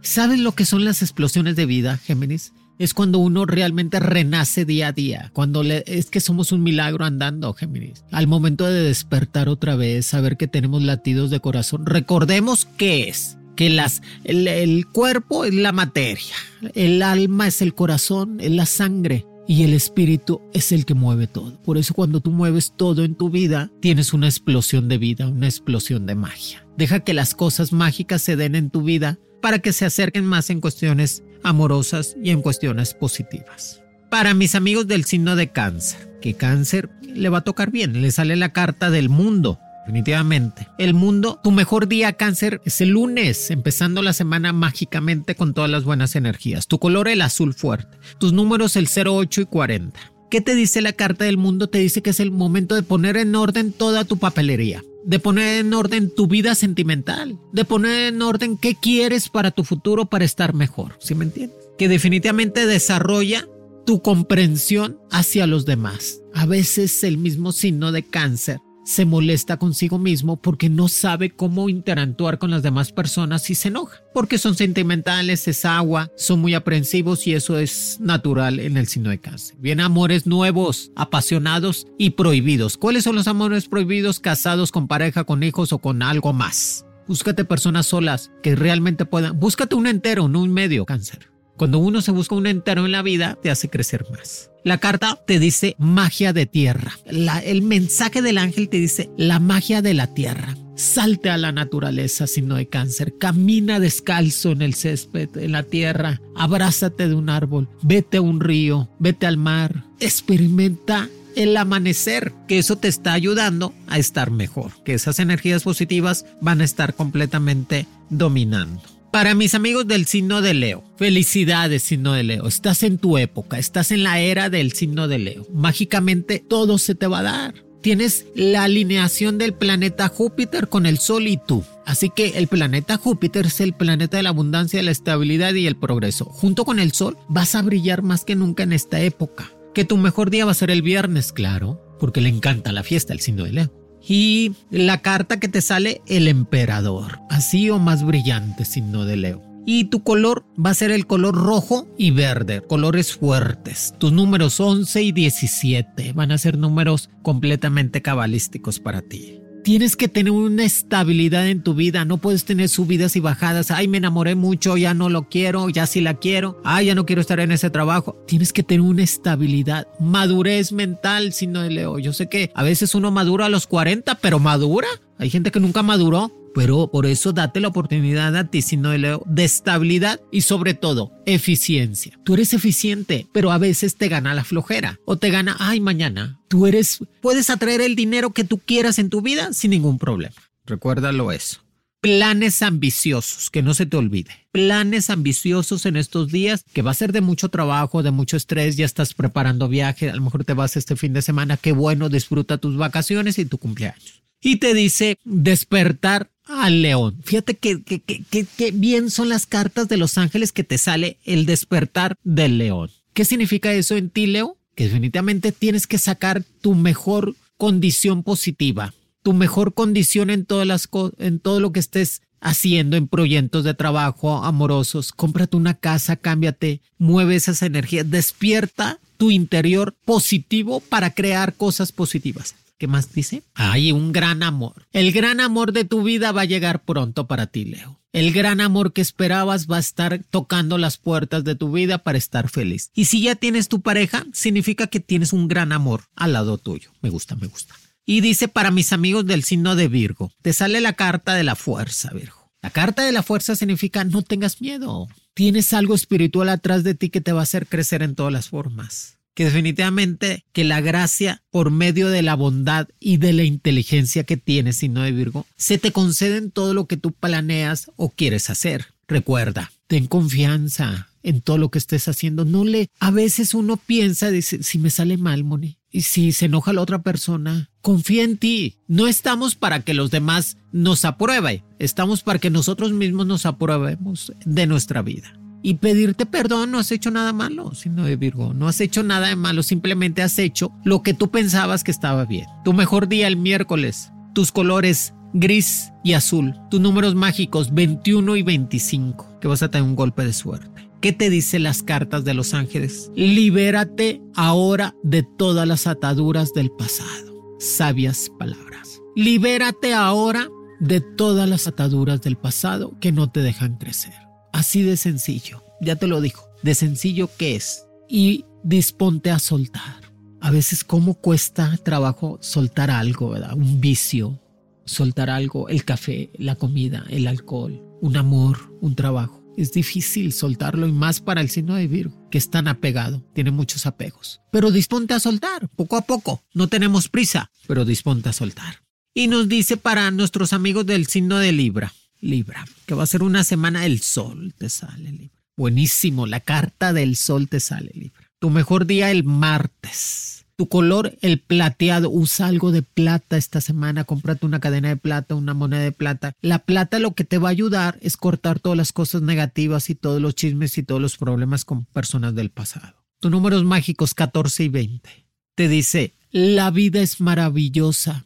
¿Sabes 0.02 0.40
lo 0.40 0.54
que 0.54 0.66
son 0.66 0.86
las 0.86 1.02
explosiones 1.02 1.56
de 1.56 1.66
vida, 1.66 1.98
Géminis? 1.98 2.54
Es 2.84 2.96
cuando 2.96 3.20
uno 3.20 3.46
realmente 3.46 4.00
renace 4.00 4.66
día 4.66 4.88
a 4.88 4.92
día, 4.92 5.30
cuando 5.34 5.62
le, 5.62 5.84
es 5.86 6.10
que 6.10 6.20
somos 6.20 6.52
un 6.52 6.64
milagro 6.64 7.06
andando, 7.06 7.54
Géminis. 7.54 8.04
Al 8.12 8.26
momento 8.26 8.66
de 8.66 8.82
despertar 8.82 9.50
otra 9.50 9.76
vez, 9.76 10.08
saber 10.08 10.36
que 10.36 10.48
tenemos 10.48 10.82
latidos 10.82 11.30
de 11.30 11.40
corazón, 11.40 11.86
recordemos 11.86 12.66
qué 12.66 13.08
es. 13.08 13.38
Que 13.56 13.70
las, 13.70 14.02
el, 14.24 14.48
el 14.48 14.88
cuerpo 14.88 15.46
es 15.46 15.54
la 15.54 15.72
materia, 15.72 16.34
el 16.74 17.04
alma 17.04 17.48
es 17.48 17.62
el 17.62 17.76
corazón, 17.76 18.40
es 18.40 18.50
la 18.50 18.66
sangre, 18.66 19.28
y 19.48 19.64
el 19.64 19.74
espíritu 19.74 20.42
es 20.54 20.72
el 20.72 20.86
que 20.86 20.96
mueve 20.96 21.28
todo. 21.28 21.62
Por 21.62 21.78
eso 21.78 21.94
cuando 21.94 22.22
tú 22.22 22.32
mueves 22.32 22.74
todo 22.76 23.04
en 23.04 23.14
tu 23.14 23.30
vida, 23.30 23.70
tienes 23.82 24.14
una 24.14 24.28
explosión 24.28 24.88
de 24.88 24.98
vida, 24.98 25.28
una 25.28 25.48
explosión 25.48 26.08
de 26.08 26.16
magia. 26.16 26.66
Deja 26.78 27.02
que 27.02 27.14
las 27.14 27.36
cosas 27.36 27.74
mágicas 27.74 28.24
se 28.24 28.36
den 28.36 28.56
en 28.56 28.72
tu 28.72 28.82
vida 28.82 29.20
para 29.42 29.60
que 29.60 29.74
se 29.74 29.86
acerquen 29.86 30.26
más 30.26 30.50
en 30.50 30.62
cuestiones 30.62 31.24
amorosas 31.44 32.16
y 32.22 32.32
en 32.32 32.42
cuestiones 32.42 32.94
positivas. 32.94 33.82
Para 34.10 34.34
mis 34.34 34.56
amigos 34.56 34.88
del 34.88 35.06
signo 35.06 35.36
de 35.36 35.50
cáncer, 35.50 36.18
que 36.22 36.34
cáncer 36.34 36.90
le 37.02 37.30
va 37.30 37.40
a 37.40 37.44
tocar 37.44 37.72
bien, 37.72 38.02
le 38.02 38.12
sale 38.12 38.36
la 38.36 38.54
carta 38.54 38.90
del 38.90 39.10
mundo. 39.10 39.60
Definitivamente. 39.86 40.68
El 40.78 40.94
mundo, 40.94 41.40
tu 41.44 41.50
mejor 41.50 41.88
día 41.88 42.14
cáncer 42.14 42.62
es 42.66 42.82
el 42.82 42.90
lunes, 42.90 43.50
empezando 43.50 44.04
la 44.04 44.14
semana 44.14 44.54
mágicamente 44.54 45.34
con 45.34 45.56
todas 45.56 45.72
las 45.72 45.84
buenas 45.84 46.16
energías. 46.16 46.68
Tu 46.68 46.78
color 46.78 47.08
el 47.08 47.22
azul 47.22 47.56
fuerte. 47.56 47.98
Tus 48.20 48.32
números 48.32 48.76
el 48.76 48.88
08 48.88 49.42
y 49.42 49.46
40. 49.46 50.00
¿Qué 50.30 50.40
te 50.40 50.54
dice 50.56 50.82
la 50.82 50.94
carta 50.94 51.26
del 51.26 51.38
mundo? 51.38 51.68
Te 51.68 51.80
dice 51.80 52.04
que 52.04 52.12
es 52.12 52.20
el 52.20 52.32
momento 52.32 52.76
de 52.76 52.84
poner 52.84 53.18
en 53.18 53.36
orden 53.36 53.74
toda 53.74 54.06
tu 54.06 54.18
papelería 54.18 54.84
de 55.04 55.20
poner 55.20 55.60
en 55.60 55.74
orden 55.74 56.14
tu 56.14 56.28
vida 56.28 56.56
sentimental, 56.56 57.40
de 57.52 57.66
poner 57.66 58.14
en 58.14 58.22
orden 58.22 58.58
qué 58.58 58.76
quieres 58.76 59.30
para 59.30 59.52
tu 59.52 59.64
futuro 59.64 60.06
para 60.06 60.26
estar 60.26 60.54
mejor, 60.54 60.96
¿sí 61.00 61.16
me 61.16 61.26
entiendes? 61.26 61.58
Que 61.78 61.88
definitivamente 61.88 62.66
desarrolla 62.66 63.48
tu 63.86 64.02
comprensión 64.02 65.00
hacia 65.10 65.48
los 65.48 65.66
demás. 65.66 66.22
A 66.34 66.46
veces 66.46 67.04
el 67.04 67.18
mismo 67.18 67.52
signo 67.52 67.92
de 67.92 68.04
cáncer 68.04 68.60
se 68.84 69.06
molesta 69.06 69.58
consigo 69.58 70.00
mismo 70.00 70.42
porque 70.42 70.70
no 70.70 70.88
sabe 70.88 71.32
cómo 71.32 71.70
interactuar 71.70 72.40
con 72.40 72.52
las 72.52 72.64
demás 72.64 72.92
personas 72.92 73.50
y 73.50 73.56
se 73.56 73.70
enoja, 73.70 74.04
porque 74.14 74.38
son 74.38 74.56
sentimentales, 74.56 75.48
es 75.48 75.66
agua, 75.66 76.10
son 76.16 76.40
muy 76.40 76.54
aprensivos 76.54 77.28
y 77.28 77.34
eso 77.34 77.58
es 77.60 78.00
natural 78.00 78.60
en 78.60 78.78
el 78.78 78.88
signo 78.88 79.10
de 79.10 79.20
cáncer. 79.20 79.58
Vienen 79.60 79.86
amores 79.86 80.26
nuevos, 80.26 80.92
apasionados 80.96 81.88
y 81.98 82.12
prohibidos. 82.12 82.78
¿Cuáles 82.78 83.04
son 83.04 83.16
los 83.16 83.28
amores 83.28 83.68
prohibidos? 83.68 84.20
Casados 84.20 84.72
con 84.72 84.88
pareja, 84.88 85.24
con 85.24 85.44
hijos 85.44 85.74
o 85.74 85.80
con 85.80 86.02
algo 86.02 86.34
más. 86.34 86.86
Búscate 87.08 87.46
personas 87.46 87.88
solas 87.88 88.32
que 88.42 88.56
realmente 88.56 89.06
puedan. 89.06 89.40
Búscate 89.40 89.76
un 89.76 89.88
entero, 89.88 90.28
no 90.28 90.42
un 90.42 90.54
medio 90.54 90.86
cáncer. 90.86 91.31
Cuando 91.62 91.78
uno 91.78 92.02
se 92.02 92.10
busca 92.10 92.34
un 92.34 92.48
entero 92.48 92.88
en 92.88 92.92
la 92.92 93.04
vida, 93.04 93.38
te 93.40 93.52
hace 93.52 93.70
crecer 93.70 94.04
más. 94.10 94.50
La 94.64 94.80
carta 94.80 95.20
te 95.28 95.38
dice 95.38 95.76
magia 95.78 96.34
de 96.34 96.48
tierra. 96.48 96.98
el 97.06 97.62
mensaje 97.62 98.24
del 98.24 98.40
ángel 98.40 98.68
te 98.68 98.78
dice 98.78 99.12
la 99.16 99.40
magia 99.40 99.84
de 99.84 99.94
la 99.94 100.08
tierra. 100.08 100.58
Salte 100.76 101.30
a 101.30 101.38
la 101.38 101.52
naturaleza 101.52 102.26
no 102.42 102.56
hay 102.56 102.66
cáncer. 102.66 103.14
Camina 103.20 103.80
descalzo 103.80 104.50
en 104.50 104.64
el 104.64 104.74
césped, 104.74 105.38
en 105.38 105.52
la 105.52 105.62
tierra. 105.62 106.20
Abrázate 106.36 107.08
de 107.08 107.14
un 107.14 107.30
árbol. 107.30 107.70
Vete 107.84 108.18
a 108.18 108.22
un 108.22 108.40
río. 108.40 108.90
Vete 108.98 109.28
al 109.28 109.38
mar. 109.38 109.84
Experimenta 110.00 111.10
el 111.36 111.56
amanecer, 111.58 112.34
que 112.48 112.58
eso 112.58 112.78
te 112.78 112.88
está 112.88 113.14
ayudando 113.14 113.72
a 113.86 114.00
estar 114.00 114.32
mejor, 114.32 114.72
que 114.84 114.96
esas 114.96 115.20
energías 115.20 115.62
positivas 115.62 116.26
van 116.42 116.62
a 116.62 116.64
estar 116.64 116.96
completamente 116.96 117.86
dominando. 118.10 118.82
Para 119.12 119.36
mis 119.36 119.56
amigos 119.56 119.86
del 119.88 120.06
signo 120.06 120.42
de 120.42 120.54
Leo, 120.54 120.86
felicidades 120.96 121.84
signo 121.84 122.14
de 122.14 122.24
Leo, 122.24 122.48
estás 122.48 122.82
en 122.82 122.98
tu 122.98 123.18
época, 123.18 123.60
estás 123.60 123.92
en 123.92 124.04
la 124.04 124.22
era 124.22 124.50
del 124.50 124.72
signo 124.72 125.10
de 125.10 125.20
Leo. 125.20 125.46
Mágicamente 125.54 126.40
todo 126.40 126.78
se 126.78 126.96
te 126.96 127.08
va 127.08 127.20
a 127.20 127.24
dar. 127.24 127.56
Tienes 127.82 128.26
la 128.36 128.64
alineación 128.64 129.38
del 129.38 129.54
planeta 129.54 130.08
Júpiter 130.08 130.70
con 130.70 130.86
el 130.86 130.98
Sol 130.98 131.28
y 131.28 131.36
tú. 131.36 131.66
Así 131.86 132.10
que 132.10 132.38
el 132.38 132.48
planeta 132.48 132.96
Júpiter 132.96 133.48
es 133.48 133.60
el 133.60 133.74
planeta 133.74 134.16
de 134.16 134.24
la 134.24 134.30
abundancia, 134.30 134.82
la 134.82 134.92
estabilidad 134.92 135.56
y 135.56 135.68
el 135.68 135.76
progreso. 135.76 136.24
Junto 136.24 136.64
con 136.64 136.80
el 136.80 136.94
Sol 136.94 137.18
vas 137.28 137.54
a 137.56 137.62
brillar 137.64 138.04
más 138.04 138.24
que 138.24 138.36
nunca 138.36 138.64
en 138.64 138.72
esta 138.72 139.02
época. 139.02 139.52
Que 139.74 139.84
tu 139.84 139.98
mejor 139.98 140.30
día 140.30 140.46
va 140.46 140.52
a 140.52 140.56
ser 140.56 140.72
el 140.72 140.84
viernes, 140.84 141.34
claro, 141.34 141.82
porque 142.00 142.22
le 142.22 142.30
encanta 142.30 142.72
la 142.72 142.84
fiesta 142.84 143.12
al 143.12 143.20
signo 143.20 143.44
de 143.44 143.52
Leo 143.52 143.81
y 144.08 144.54
la 144.70 145.02
carta 145.02 145.40
que 145.40 145.48
te 145.48 145.62
sale 145.62 146.02
el 146.08 146.28
emperador, 146.28 147.20
así 147.30 147.70
o 147.70 147.80
más 147.80 148.04
brillante 148.06 148.66
signo 148.66 149.06
de 149.06 149.18
Leo. 149.18 149.52
Y 149.66 149.86
tu 149.86 150.04
color 150.04 150.44
va 150.64 150.72
a 150.72 150.76
ser 150.76 150.90
el 150.92 151.06
color 151.06 151.36
rojo 151.36 151.88
y 151.98 152.12
verde, 152.12 152.62
colores 152.62 153.14
fuertes. 153.14 153.94
Tus 154.00 154.12
números 154.12 154.60
11 154.60 155.04
y 155.04 155.12
17 155.12 156.14
van 156.14 156.32
a 156.32 156.38
ser 156.38 156.58
números 156.58 157.10
completamente 157.22 158.02
cabalísticos 158.02 158.80
para 158.80 159.02
ti. 159.02 159.41
Tienes 159.64 159.96
que 159.96 160.08
tener 160.08 160.32
una 160.32 160.64
estabilidad 160.64 161.48
en 161.48 161.62
tu 161.62 161.76
vida, 161.76 162.04
no 162.04 162.18
puedes 162.18 162.46
tener 162.46 162.68
subidas 162.68 163.16
y 163.16 163.20
bajadas. 163.20 163.70
Ay, 163.70 163.88
me 163.88 163.98
enamoré 163.98 164.34
mucho, 164.34 164.76
ya 164.76 164.96
no 164.96 165.08
lo 165.08 165.30
quiero, 165.30 165.70
ya 165.70 165.86
sí 165.86 166.02
la 166.02 166.16
quiero. 166.16 166.60
Ay, 166.64 166.88
ya 166.88 166.96
no 166.96 167.06
quiero 167.06 167.22
estar 167.22 167.40
en 167.40 167.52
ese 167.52 167.70
trabajo. 167.70 168.18
Tienes 168.28 168.54
que 168.54 168.64
tener 168.64 168.82
una 168.82 169.04
estabilidad, 169.04 169.88
madurez 170.00 170.72
mental, 170.72 171.32
si 171.32 171.46
no 171.46 171.62
leo. 171.64 172.00
Yo 172.00 172.12
sé 172.12 172.28
que 172.28 172.52
a 172.56 172.64
veces 172.64 172.96
uno 172.96 173.12
madura 173.12 173.46
a 173.46 173.50
los 173.50 173.68
40, 173.68 174.16
pero 174.16 174.40
madura. 174.40 174.88
Hay 175.20 175.30
gente 175.30 175.52
que 175.52 175.60
nunca 175.60 175.84
maduró. 175.84 176.32
Pero 176.54 176.90
por 176.92 177.06
eso 177.06 177.32
date 177.32 177.60
la 177.60 177.70
oportunidad 177.70 178.36
a 178.36 178.48
ti, 178.50 178.62
sino 178.62 178.92
de 178.92 179.44
estabilidad 179.44 180.20
y 180.32 180.42
sobre 180.42 180.74
todo 180.74 181.12
eficiencia. 181.26 182.20
Tú 182.24 182.34
eres 182.34 182.54
eficiente, 182.54 183.28
pero 183.32 183.52
a 183.52 183.58
veces 183.58 183.96
te 183.96 184.10
gana 184.10 184.34
la 184.34 184.44
flojera 184.44 185.00
o 185.06 185.18
te 185.18 185.30
gana, 185.30 185.56
ay, 185.60 185.80
mañana. 185.80 186.40
Tú 186.48 186.68
eres, 186.68 187.00
puedes 187.22 187.50
atraer 187.50 187.82
el 187.82 187.96
dinero 187.96 188.32
que 188.32 188.44
tú 188.44 188.58
quieras 188.58 189.00
en 189.00 189.10
tu 189.10 189.22
vida 189.22 189.54
sin 189.54 189.72
ningún 189.72 189.98
problema. 189.98 190.36
Recuérdalo 190.66 191.32
eso. 191.32 191.62
Planes 192.02 192.64
ambiciosos, 192.64 193.52
que 193.52 193.62
no 193.62 193.76
se 193.76 193.86
te 193.86 193.96
olvide. 193.96 194.32
Planes 194.52 195.12
ambiciosos 195.12 195.86
en 195.86 195.98
estos 195.98 196.32
días, 196.32 196.66
que 196.74 196.82
va 196.82 196.90
a 196.90 196.96
ser 196.96 197.12
de 197.12 197.22
mucho 197.22 197.50
trabajo, 197.50 198.02
de 198.02 198.10
mucho 198.10 198.38
estrés, 198.38 198.76
ya 198.76 198.86
estás 198.86 199.14
preparando 199.14 199.68
viaje, 199.68 200.10
a 200.10 200.16
lo 200.16 200.22
mejor 200.24 200.44
te 200.44 200.54
vas 200.54 200.78
este 200.78 200.96
fin 200.96 201.14
de 201.14 201.22
semana, 201.22 201.58
qué 201.58 201.74
bueno, 201.74 202.10
disfruta 202.10 202.58
tus 202.58 202.76
vacaciones 202.76 203.38
y 203.38 203.46
tu 203.46 203.60
cumpleaños 203.60 204.24
Y 204.42 204.56
te 204.56 204.74
dice 204.74 205.20
despertar 205.26 206.31
al 206.46 206.82
león. 206.82 207.18
Fíjate 207.24 207.56
que, 207.56 208.72
bien 208.74 209.10
son 209.10 209.30
las 209.30 209.46
cartas 209.46 209.88
de 209.88 209.98
los 209.98 210.18
ángeles 210.18 210.52
que 210.52 210.64
te 210.64 210.78
sale 210.78 211.18
el 211.26 211.46
despertar 211.46 212.16
del 212.24 212.58
león. 212.58 212.90
¿Qué 213.14 213.26
significa 213.26 213.74
eso 213.74 213.96
en 213.96 214.10
ti, 214.10 214.28
Leo? 214.28 214.58
Que 214.76 214.86
definitivamente 214.86 215.52
tienes 215.52 215.88
que 215.88 215.98
sacar 215.98 216.44
tu 216.62 216.76
mejor 216.76 217.36
condición 217.58 218.24
positiva, 218.24 218.94
tu 219.22 219.34
mejor 219.34 219.74
condición 219.74 220.30
en, 220.30 220.46
todas 220.46 220.66
las 220.66 220.90
en 221.18 221.40
todo 221.40 221.60
lo 221.60 221.72
que 221.72 221.80
estés 221.80 222.22
haciendo 222.40 222.98
en 222.98 223.08
proyectos 223.08 223.64
de 223.64 223.74
trabajo 223.74 224.44
amorosos. 224.44 225.12
Cómprate 225.12 225.58
una 225.58 225.76
casa, 225.76 226.16
cámbiate, 226.16 226.82
mueve 226.98 227.36
esas 227.36 227.62
energías, 227.62 228.10
despierta 228.10 229.00
tu 229.18 229.30
interior 229.30 229.96
positivo 230.04 230.80
para 230.80 231.14
crear 231.14 231.54
cosas 231.54 231.92
positivas. 231.92 232.56
¿Qué 232.82 232.88
más 232.88 233.14
dice? 233.14 233.44
Hay 233.54 233.92
un 233.92 234.12
gran 234.12 234.42
amor. 234.42 234.88
El 234.92 235.12
gran 235.12 235.40
amor 235.40 235.72
de 235.72 235.86
tu 235.86 236.02
vida 236.02 236.32
va 236.32 236.42
a 236.42 236.46
llegar 236.46 236.84
pronto 236.84 237.28
para 237.28 237.46
ti, 237.46 237.64
Leo. 237.64 238.02
El 238.12 238.34
gran 238.34 238.60
amor 238.60 238.92
que 238.92 239.02
esperabas 239.02 239.68
va 239.70 239.78
a 239.78 239.82
estar 239.82 240.24
tocando 240.32 240.80
las 240.80 240.98
puertas 240.98 241.44
de 241.44 241.54
tu 241.54 241.72
vida 241.72 242.00
para 242.00 242.18
estar 242.18 242.50
feliz. 242.50 242.90
Y 242.96 243.06
si 243.06 243.22
ya 243.22 243.36
tienes 243.36 243.68
tu 243.68 243.82
pareja, 243.82 244.26
significa 244.34 244.88
que 244.88 245.00
tienes 245.00 245.32
un 245.32 245.48
gran 245.48 245.74
amor 245.74 246.06
al 246.16 246.34
lado 246.34 246.58
tuyo. 246.58 246.90
Me 247.04 247.12
gusta, 247.12 247.36
me 247.36 247.46
gusta. 247.46 247.76
Y 248.04 248.22
dice 248.22 248.48
para 248.48 248.72
mis 248.72 248.94
amigos 248.94 249.28
del 249.28 249.44
signo 249.44 249.76
de 249.76 249.88
Virgo, 249.88 250.32
te 250.42 250.52
sale 250.52 250.82
la 250.82 250.94
carta 250.94 251.36
de 251.36 251.44
la 251.44 251.56
fuerza, 251.56 252.10
Virgo. 252.14 252.50
La 252.64 252.72
carta 252.72 253.06
de 253.06 253.12
la 253.12 253.22
fuerza 253.22 253.56
significa 253.56 254.06
no 254.06 254.24
tengas 254.24 254.60
miedo. 254.60 255.08
Tienes 255.36 255.72
algo 255.74 255.94
espiritual 255.94 256.50
atrás 256.50 256.84
de 256.84 256.96
ti 256.96 257.12
que 257.12 257.22
te 257.22 257.32
va 257.32 257.42
a 257.42 257.44
hacer 257.44 257.68
crecer 257.68 258.02
en 258.02 258.16
todas 258.16 258.34
las 258.34 258.50
formas 258.50 259.21
que 259.34 259.46
definitivamente 259.46 260.46
que 260.52 260.64
la 260.64 260.82
gracia 260.82 261.44
por 261.52 261.72
medio 261.72 262.10
de 262.10 262.22
la 262.22 262.36
bondad 262.36 262.88
y 263.00 263.18
de 263.18 263.34
la 263.34 263.44
inteligencia 263.44 264.24
que 264.24 264.38
tienes, 264.38 264.84
no 264.90 265.02
de 265.02 265.12
Virgo, 265.12 265.46
se 265.58 265.78
te 265.78 265.92
concede 265.92 266.38
en 266.38 266.52
todo 266.52 266.74
lo 266.74 266.86
que 266.86 266.98
tú 266.98 267.12
planeas 267.12 267.92
o 267.96 268.10
quieres 268.10 268.50
hacer. 268.50 268.94
Recuerda, 269.08 269.72
ten 269.88 270.08
confianza 270.08 271.10
en 271.24 271.42
todo 271.42 271.58
lo 271.58 271.70
que 271.70 271.80
estés 271.80 272.08
haciendo. 272.08 272.46
No 272.46 272.64
le, 272.64 272.90
a 273.00 273.12
veces 273.12 273.54
uno 273.54 273.78
piensa, 273.78 274.32
dice, 274.32 274.64
si 274.64 274.80
me 274.80 274.90
sale 274.90 275.18
mal, 275.18 275.44
Moni, 275.44 275.78
y 275.92 276.04
si 276.04 276.32
se 276.32 276.46
enoja 276.46 276.74
la 276.74 276.82
otra 276.82 277.02
persona, 277.02 277.70
confía 277.82 278.24
en 278.24 278.38
ti. 278.38 278.78
No 278.88 279.08
estamos 279.08 279.56
para 279.56 279.82
que 279.82 279.94
los 279.94 280.12
demás 280.12 280.58
nos 280.72 281.06
aprueben, 281.06 281.64
estamos 281.80 282.24
para 282.24 282.40
que 282.40 282.50
nosotros 282.50 282.94
mismos 282.94 283.28
nos 283.28 283.46
aprobemos 283.46 284.34
de 284.46 284.68
nuestra 284.68 285.02
vida 285.02 285.41
y 285.62 285.76
pedirte 285.76 286.26
perdón, 286.26 286.72
no 286.72 286.80
has 286.80 286.92
hecho 286.92 287.12
nada 287.12 287.34
malo, 287.34 287.74
sino 287.74 288.06
de 288.06 288.16
Virgo, 288.16 288.54
no 288.54 288.68
has 288.68 288.82
hecho 288.82 289.04
nada 289.04 289.28
de 289.28 289.36
malo, 289.36 289.64
simplemente 289.64 290.22
has 290.22 290.40
hecho 290.40 290.72
lo 290.84 291.04
que 291.04 291.14
tú 291.14 291.30
pensabas 291.30 291.84
que 291.84 291.92
estaba 291.92 292.26
bien. 292.26 292.48
Tu 292.64 292.74
mejor 292.74 293.08
día 293.08 293.28
el 293.28 293.38
miércoles, 293.38 294.12
tus 294.34 294.52
colores 294.52 295.14
gris 295.34 295.92
y 296.04 296.14
azul, 296.14 296.56
tus 296.70 296.82
números 296.82 297.16
mágicos 297.16 297.74
21 297.74 298.36
y 298.36 298.44
25, 298.44 299.40
que 299.40 299.48
vas 299.48 299.64
a 299.64 299.70
tener 299.70 299.88
un 299.88 299.96
golpe 299.96 300.26
de 300.26 300.34
suerte. 300.34 300.90
¿Qué 301.02 301.14
te 301.14 301.30
dicen 301.32 301.64
las 301.64 301.82
cartas 301.82 302.24
de 302.26 302.36
los 302.36 302.54
ángeles? 302.54 303.12
Libérate 303.16 304.22
ahora 304.36 304.94
de 305.02 305.24
todas 305.24 305.68
las 305.68 305.88
ataduras 305.88 306.54
del 306.54 306.70
pasado. 306.70 307.58
Sabias 307.60 308.30
palabras. 308.38 309.02
Libérate 309.16 309.96
ahora 309.96 310.48
de 310.80 311.02
todas 311.02 311.50
las 311.50 311.68
ataduras 311.68 312.22
del 312.22 312.38
pasado 312.38 312.98
que 313.00 313.12
no 313.12 313.32
te 313.32 313.42
dejan 313.42 313.78
crecer. 313.78 314.14
Así 314.52 314.82
de 314.82 314.98
sencillo, 314.98 315.64
ya 315.82 315.96
te 315.96 316.08
lo 316.08 316.22
dijo, 316.22 316.48
de 316.64 316.76
sencillo 316.76 317.30
que 317.38 317.56
es. 317.56 317.86
Y 318.08 318.46
disponte 318.64 319.32
a 319.32 319.40
soltar. 319.40 320.02
A 320.42 320.52
veces 320.52 320.84
cómo 320.84 321.16
cuesta 321.16 321.78
trabajo 321.84 322.38
soltar 322.42 322.92
algo, 322.92 323.30
¿verdad? 323.30 323.54
Un 323.54 323.80
vicio, 323.80 324.42
soltar 324.86 325.30
algo, 325.30 325.70
el 325.70 325.86
café, 325.86 326.32
la 326.38 326.56
comida, 326.56 327.06
el 327.10 327.28
alcohol, 327.28 327.82
un 328.02 328.18
amor, 328.18 328.78
un 328.82 328.96
trabajo. 328.96 329.42
Es 329.58 329.72
difícil 329.72 330.32
soltarlo 330.32 330.88
y 330.88 330.92
más 330.92 331.20
para 331.20 331.42
el 331.42 331.50
signo 331.50 331.76
de 331.76 331.88
Virgo, 331.88 332.30
que 332.30 332.38
es 332.38 332.50
tan 332.50 332.68
apegado, 332.68 333.22
tiene 333.34 333.52
muchos 333.52 333.86
apegos. 333.86 334.42
Pero 334.52 334.72
disponte 334.72 335.14
a 335.14 335.20
soltar, 335.20 335.70
poco 335.70 335.98
a 335.98 336.02
poco. 336.02 336.42
No 336.54 336.68
tenemos 336.68 337.10
prisa, 337.10 337.52
pero 337.68 337.86
disponte 337.86 338.30
a 338.30 338.34
soltar. 338.34 338.84
Y 339.14 339.28
nos 339.28 339.50
dice 339.50 339.76
para 339.76 340.10
nuestros 340.10 340.54
amigos 340.54 340.86
del 340.86 341.06
signo 341.08 341.38
de 341.38 341.52
Libra, 341.52 341.94
Libra, 342.22 342.66
que 342.86 342.96
va 342.96 343.04
a 343.04 343.08
ser 343.08 343.24
una 343.24 343.44
semana 343.44 343.86
el 343.86 344.02
sol, 344.02 344.54
te 344.58 344.70
sale 344.70 345.12
Libra. 345.12 345.42
Buenísimo, 345.58 346.28
la 346.28 346.40
carta 346.40 346.94
del 346.94 347.16
sol 347.16 347.50
te 347.50 347.60
sale 347.60 347.92
Libra. 347.94 348.32
Tu 348.40 348.50
mejor 348.50 348.88
día 348.88 349.12
el 349.12 349.24
martes. 349.24 350.46
Tu 350.56 350.68
color 350.68 351.16
el 351.22 351.40
plateado. 351.40 352.10
Usa 352.10 352.48
algo 352.48 352.72
de 352.72 352.82
plata 352.82 353.38
esta 353.38 353.62
semana. 353.62 354.04
Cómprate 354.04 354.46
una 354.46 354.60
cadena 354.60 354.90
de 354.90 354.98
plata, 354.98 355.36
una 355.36 355.54
moneda 355.54 355.84
de 355.84 355.92
plata. 355.92 356.34
La 356.42 356.60
plata 356.60 356.98
lo 357.00 357.14
que 357.14 357.24
te 357.24 357.38
va 357.38 357.50
a 357.50 357.52
ayudar 357.52 358.00
es 358.02 358.18
cortar 358.18 358.60
todas 358.60 358.78
las 358.78 358.94
cosas 358.94 359.22
negativas 359.22 359.90
y 359.90 359.96
todos 359.96 360.22
los 360.22 360.34
chismes 360.36 360.78
y 360.78 360.84
todos 360.84 361.02
los 361.02 361.18
problemas 361.18 361.66
con 361.66 361.86
personas 361.86 362.34
del 362.34 362.50
pasado. 362.50 362.96
Tus 363.20 363.30
números 363.30 363.64
mágicos 363.64 364.16
14 364.16 364.64
y 364.64 364.70
20. 364.70 365.26
Te 365.54 365.68
dice, 365.68 366.16
la 366.32 366.72
vida 366.72 367.02
es 367.02 367.22
maravillosa 367.22 368.26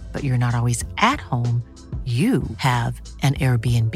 but 0.11 0.23
you're 0.23 0.37
not 0.37 0.55
always 0.55 0.83
at 0.97 1.21
home, 1.21 1.63
you 2.05 2.43
have 2.57 2.99
an 3.21 3.35
Airbnb. 3.35 3.95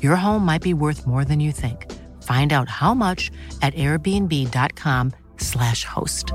Your 0.00 0.16
home 0.16 0.44
might 0.44 0.62
be 0.62 0.72
worth 0.72 1.06
more 1.06 1.24
than 1.24 1.38
you 1.38 1.52
think. 1.52 1.92
Find 2.22 2.52
out 2.52 2.68
how 2.68 2.94
much 2.94 3.30
at 3.60 3.74
airbnb.com/slash 3.74 5.84
host. 5.84 6.32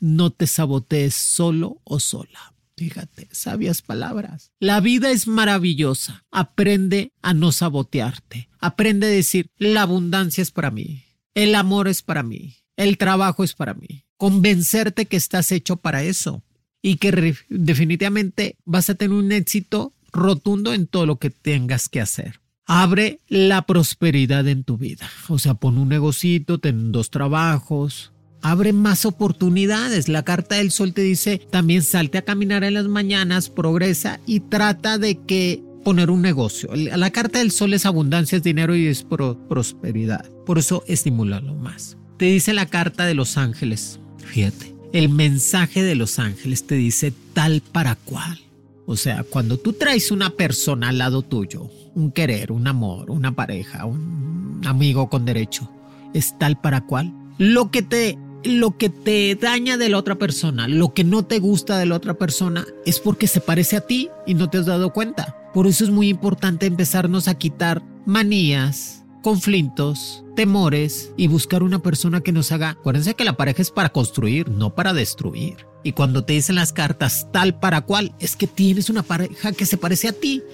No 0.00 0.30
te 0.30 0.46
sabotees 0.46 1.14
solo 1.14 1.80
o 1.84 2.00
sola. 2.00 2.56
Fíjate, 2.76 3.28
sabias 3.32 3.80
palabras. 3.80 4.52
La 4.60 4.80
vida 4.80 5.10
es 5.10 5.26
maravillosa. 5.26 6.24
Aprende 6.30 7.12
a 7.22 7.32
no 7.32 7.50
sabotearte. 7.50 8.50
Aprende 8.60 9.06
a 9.06 9.10
decir, 9.10 9.50
la 9.56 9.82
abundancia 9.82 10.42
es 10.42 10.50
para 10.50 10.70
mí. 10.70 11.04
El 11.34 11.54
amor 11.54 11.88
es 11.88 12.02
para 12.02 12.22
mí. 12.22 12.58
El 12.76 12.98
trabajo 12.98 13.44
es 13.44 13.54
para 13.54 13.72
mí. 13.72 14.05
Convencerte 14.16 15.06
que 15.06 15.16
estás 15.16 15.52
hecho 15.52 15.76
para 15.76 16.02
eso 16.02 16.42
y 16.82 16.96
que 16.96 17.34
definitivamente 17.48 18.56
vas 18.64 18.88
a 18.90 18.94
tener 18.94 19.16
un 19.16 19.32
éxito 19.32 19.92
rotundo 20.12 20.72
en 20.72 20.86
todo 20.86 21.06
lo 21.06 21.18
que 21.18 21.30
tengas 21.30 21.88
que 21.88 22.00
hacer. 22.00 22.40
Abre 22.66 23.20
la 23.28 23.62
prosperidad 23.62 24.46
en 24.48 24.64
tu 24.64 24.76
vida. 24.76 25.08
O 25.28 25.38
sea, 25.38 25.54
pon 25.54 25.78
un 25.78 25.88
negocito, 25.88 26.58
ten 26.58 26.90
dos 26.90 27.10
trabajos. 27.10 28.12
Abre 28.42 28.72
más 28.72 29.04
oportunidades. 29.04 30.08
La 30.08 30.24
carta 30.24 30.56
del 30.56 30.70
sol 30.70 30.92
te 30.92 31.02
dice 31.02 31.40
también 31.50 31.82
salte 31.82 32.18
a 32.18 32.24
caminar 32.24 32.64
en 32.64 32.74
las 32.74 32.86
mañanas, 32.86 33.50
progresa 33.50 34.20
y 34.26 34.40
trata 34.40 34.98
de 34.98 35.18
que 35.24 35.62
poner 35.84 36.10
un 36.10 36.22
negocio. 36.22 36.70
La 36.74 37.10
carta 37.10 37.38
del 37.38 37.52
sol 37.52 37.72
es 37.74 37.86
abundancia, 37.86 38.36
es 38.36 38.42
dinero 38.42 38.74
y 38.74 38.86
es 38.86 39.04
prosperidad. 39.04 40.28
Por 40.44 40.58
eso 40.58 40.82
estimúlalo 40.88 41.54
más. 41.54 41.96
Te 42.18 42.24
dice 42.24 42.52
la 42.52 42.66
carta 42.66 43.06
de 43.06 43.14
los 43.14 43.36
ángeles. 43.36 44.00
Fíjate, 44.26 44.74
el 44.92 45.08
mensaje 45.08 45.82
de 45.82 45.94
los 45.94 46.18
ángeles 46.18 46.66
te 46.66 46.74
dice 46.74 47.12
tal 47.32 47.62
para 47.72 47.94
cual. 47.94 48.38
O 48.86 48.96
sea, 48.96 49.24
cuando 49.24 49.58
tú 49.58 49.72
traes 49.72 50.10
una 50.10 50.30
persona 50.30 50.90
al 50.90 50.98
lado 50.98 51.22
tuyo, 51.22 51.70
un 51.94 52.12
querer, 52.12 52.52
un 52.52 52.66
amor, 52.68 53.10
una 53.10 53.34
pareja, 53.34 53.84
un 53.84 54.60
amigo 54.64 55.08
con 55.08 55.24
derecho, 55.24 55.68
es 56.14 56.38
tal 56.38 56.60
para 56.60 56.82
cual. 56.82 57.12
Lo 57.38 57.70
que 57.70 57.82
te 57.82 58.18
lo 58.44 58.76
que 58.76 58.88
te 58.90 59.34
daña 59.34 59.76
de 59.76 59.88
la 59.88 59.98
otra 59.98 60.16
persona, 60.16 60.68
lo 60.68 60.94
que 60.94 61.02
no 61.02 61.24
te 61.24 61.40
gusta 61.40 61.78
de 61.78 61.86
la 61.86 61.96
otra 61.96 62.14
persona, 62.14 62.64
es 62.84 63.00
porque 63.00 63.26
se 63.26 63.40
parece 63.40 63.76
a 63.76 63.80
ti 63.80 64.08
y 64.24 64.34
no 64.34 64.48
te 64.48 64.58
has 64.58 64.66
dado 64.66 64.92
cuenta. 64.92 65.36
Por 65.52 65.66
eso 65.66 65.82
es 65.82 65.90
muy 65.90 66.08
importante 66.08 66.66
empezarnos 66.66 67.26
a 67.26 67.34
quitar 67.36 67.82
manías, 68.04 68.95
conflictos, 69.26 70.22
temores 70.36 71.12
y 71.16 71.26
buscar 71.26 71.64
una 71.64 71.80
persona 71.80 72.20
que 72.20 72.30
nos 72.30 72.52
haga. 72.52 72.70
Acuérdense 72.70 73.14
que 73.14 73.24
la 73.24 73.36
pareja 73.36 73.60
es 73.60 73.72
para 73.72 73.88
construir, 73.88 74.48
no 74.48 74.76
para 74.76 74.92
destruir. 74.92 75.66
Y 75.82 75.94
cuando 75.94 76.22
te 76.22 76.34
dicen 76.34 76.54
las 76.54 76.72
cartas 76.72 77.26
tal 77.32 77.58
para 77.58 77.80
cual, 77.80 78.14
es 78.20 78.36
que 78.36 78.46
tienes 78.46 78.88
una 78.88 79.02
pareja 79.02 79.50
que 79.50 79.66
se 79.66 79.78
parece 79.78 80.06
a 80.06 80.12
ti. 80.12 80.44